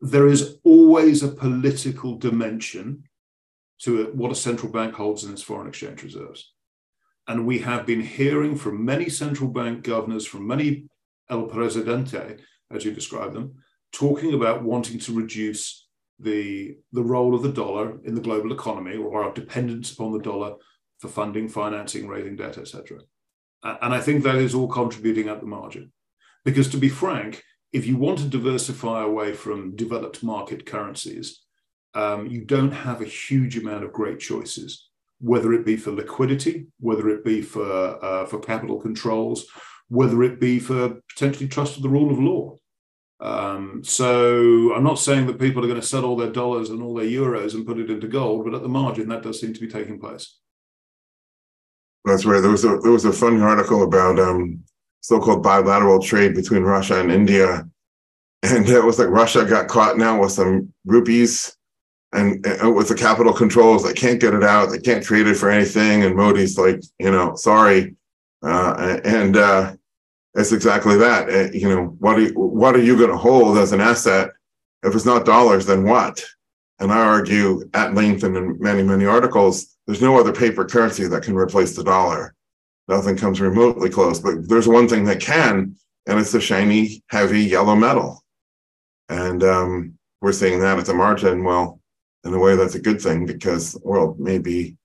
[0.00, 3.04] There is always a political dimension
[3.82, 6.52] to what a central bank holds in its foreign exchange reserves.
[7.26, 10.86] And we have been hearing from many central bank governors, from many
[11.30, 12.38] El Presidente,
[12.70, 13.56] as you describe them,
[13.92, 15.86] talking about wanting to reduce
[16.18, 20.20] the, the role of the dollar in the global economy or our dependence upon the
[20.20, 20.54] dollar
[20.98, 22.98] for funding, financing, raising debt, etc.
[23.62, 25.92] And I think that is all contributing at the margin.
[26.44, 27.42] Because to be frank,
[27.72, 31.42] if you want to diversify away from developed market currencies,
[31.94, 34.88] um, you don't have a huge amount of great choices,
[35.20, 39.46] whether it be for liquidity, whether it be for uh, for capital controls,
[39.88, 42.56] whether it be for potentially trust of the rule of law.
[43.20, 46.82] Um, so I'm not saying that people are going to sell all their dollars and
[46.82, 49.52] all their euros and put it into gold, but at the margin, that does seem
[49.52, 50.38] to be taking place.
[52.08, 52.40] That's right.
[52.40, 54.62] There was a there was a funny article about um,
[55.00, 57.68] so-called bilateral trade between Russia and India,
[58.42, 61.56] and it was like Russia got caught now with some rupees,
[62.12, 64.70] and, and with the capital controls, they can't get it out.
[64.70, 66.04] They can't trade it for anything.
[66.04, 67.94] And Modi's like, you know, sorry,
[68.42, 69.74] uh, and uh,
[70.34, 71.28] it's exactly that.
[71.28, 74.30] Uh, you know, what are you, what are you going to hold as an asset
[74.82, 75.66] if it's not dollars?
[75.66, 76.24] Then what?
[76.80, 81.06] And I argue at length and in many many articles there's no other paper currency
[81.06, 82.34] that can replace the dollar.
[82.88, 84.20] nothing comes remotely close.
[84.20, 85.74] But there's one thing that can,
[86.06, 88.22] and it's the shiny, heavy yellow metal.
[89.08, 91.42] And um, we're seeing that at the margin.
[91.42, 91.80] Well,
[92.24, 94.76] in a way, that's a good thing because the world may be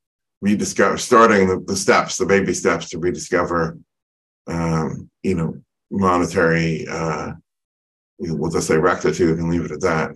[0.42, 3.78] rediscover starting the, the steps, the baby steps to rediscover,
[4.48, 5.56] um, you know,
[5.92, 6.88] monetary.
[6.88, 7.34] Uh,
[8.20, 10.12] we'll just say rectitude and leave it at that.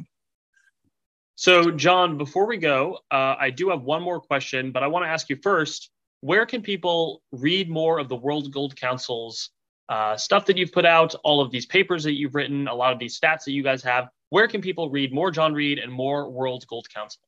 [1.40, 5.06] So, John, before we go, uh, I do have one more question, but I want
[5.06, 9.52] to ask you first where can people read more of the World Gold Council's
[9.88, 12.92] uh, stuff that you've put out, all of these papers that you've written, a lot
[12.92, 14.10] of these stats that you guys have?
[14.32, 17.22] Where can people read more John Reade and more World Gold Council?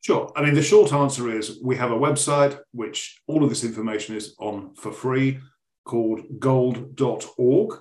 [0.00, 0.32] Sure.
[0.34, 4.16] I mean, the short answer is we have a website which all of this information
[4.16, 5.38] is on for free
[5.84, 7.78] called gold.org,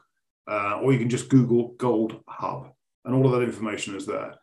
[0.51, 2.73] uh, or you can just Google Gold Hub,
[3.05, 4.35] and all of that information is there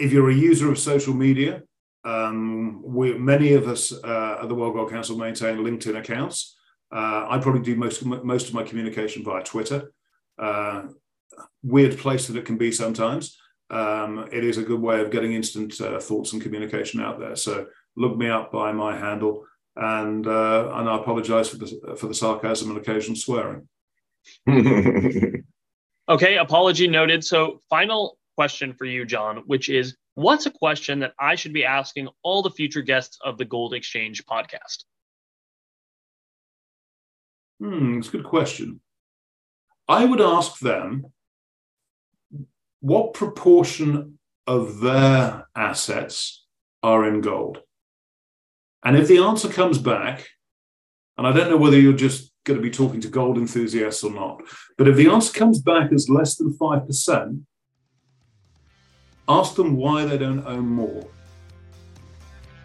[0.00, 1.62] if you're a user of social media,
[2.04, 6.56] um, we, many of us uh, at the World Gold Council maintain LinkedIn accounts.
[6.90, 9.92] Uh, I probably do most most of my communication via Twitter.
[10.38, 10.84] Uh,
[11.62, 13.36] weird place that it can be sometimes.
[13.68, 17.36] Um, it is a good way of getting instant uh, thoughts and communication out there.
[17.36, 19.44] So look me up by my handle,
[19.76, 23.68] and uh, and I apologise for the for the sarcasm and occasional swearing.
[26.08, 27.22] okay, apology noted.
[27.24, 31.66] So final question for you, John, which is what's a question that I should be
[31.66, 34.84] asking all the future guests of the Gold Exchange podcast?
[37.60, 38.80] Hmm, it's a good question.
[39.86, 41.12] I would ask them
[42.80, 46.46] what proportion of their assets
[46.82, 47.58] are in gold.
[48.82, 50.26] And if the answer comes back,
[51.18, 54.14] and I don't know whether you're just going to be talking to gold enthusiasts or
[54.14, 54.40] not,
[54.78, 57.44] but if the answer comes back as less than 5%,
[59.30, 61.06] Ask them why they don't own more.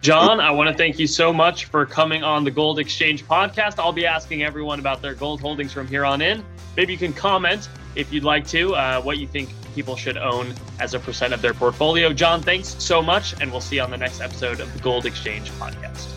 [0.00, 3.78] John, I want to thank you so much for coming on the Gold Exchange podcast.
[3.78, 6.44] I'll be asking everyone about their gold holdings from here on in.
[6.76, 10.54] Maybe you can comment if you'd like to, uh, what you think people should own
[10.80, 12.12] as a percent of their portfolio.
[12.12, 15.06] John, thanks so much, and we'll see you on the next episode of the Gold
[15.06, 16.08] Exchange podcast.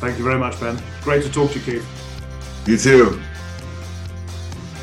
[0.00, 0.82] Thank you very much, Ben.
[1.02, 2.66] Great to talk to you, Keith.
[2.66, 3.22] You too.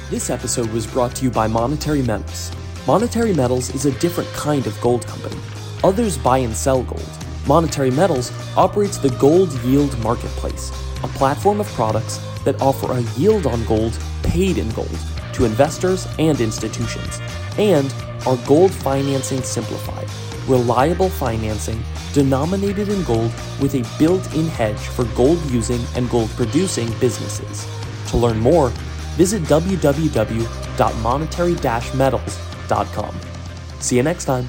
[0.10, 2.51] This episode was brought to you by Monetary Metals
[2.88, 5.41] Monetary Metals is a different kind of gold company.
[5.83, 7.09] Others buy and sell gold.
[7.47, 10.69] Monetary Metals operates the Gold Yield Marketplace,
[11.03, 14.99] a platform of products that offer a yield on gold paid in gold
[15.33, 17.19] to investors and institutions,
[17.57, 17.91] and
[18.27, 20.07] are gold financing simplified,
[20.47, 21.81] reliable financing
[22.13, 27.67] denominated in gold with a built in hedge for gold using and gold producing businesses.
[28.11, 28.69] To learn more,
[29.17, 29.41] visit
[33.80, 34.47] See you next time.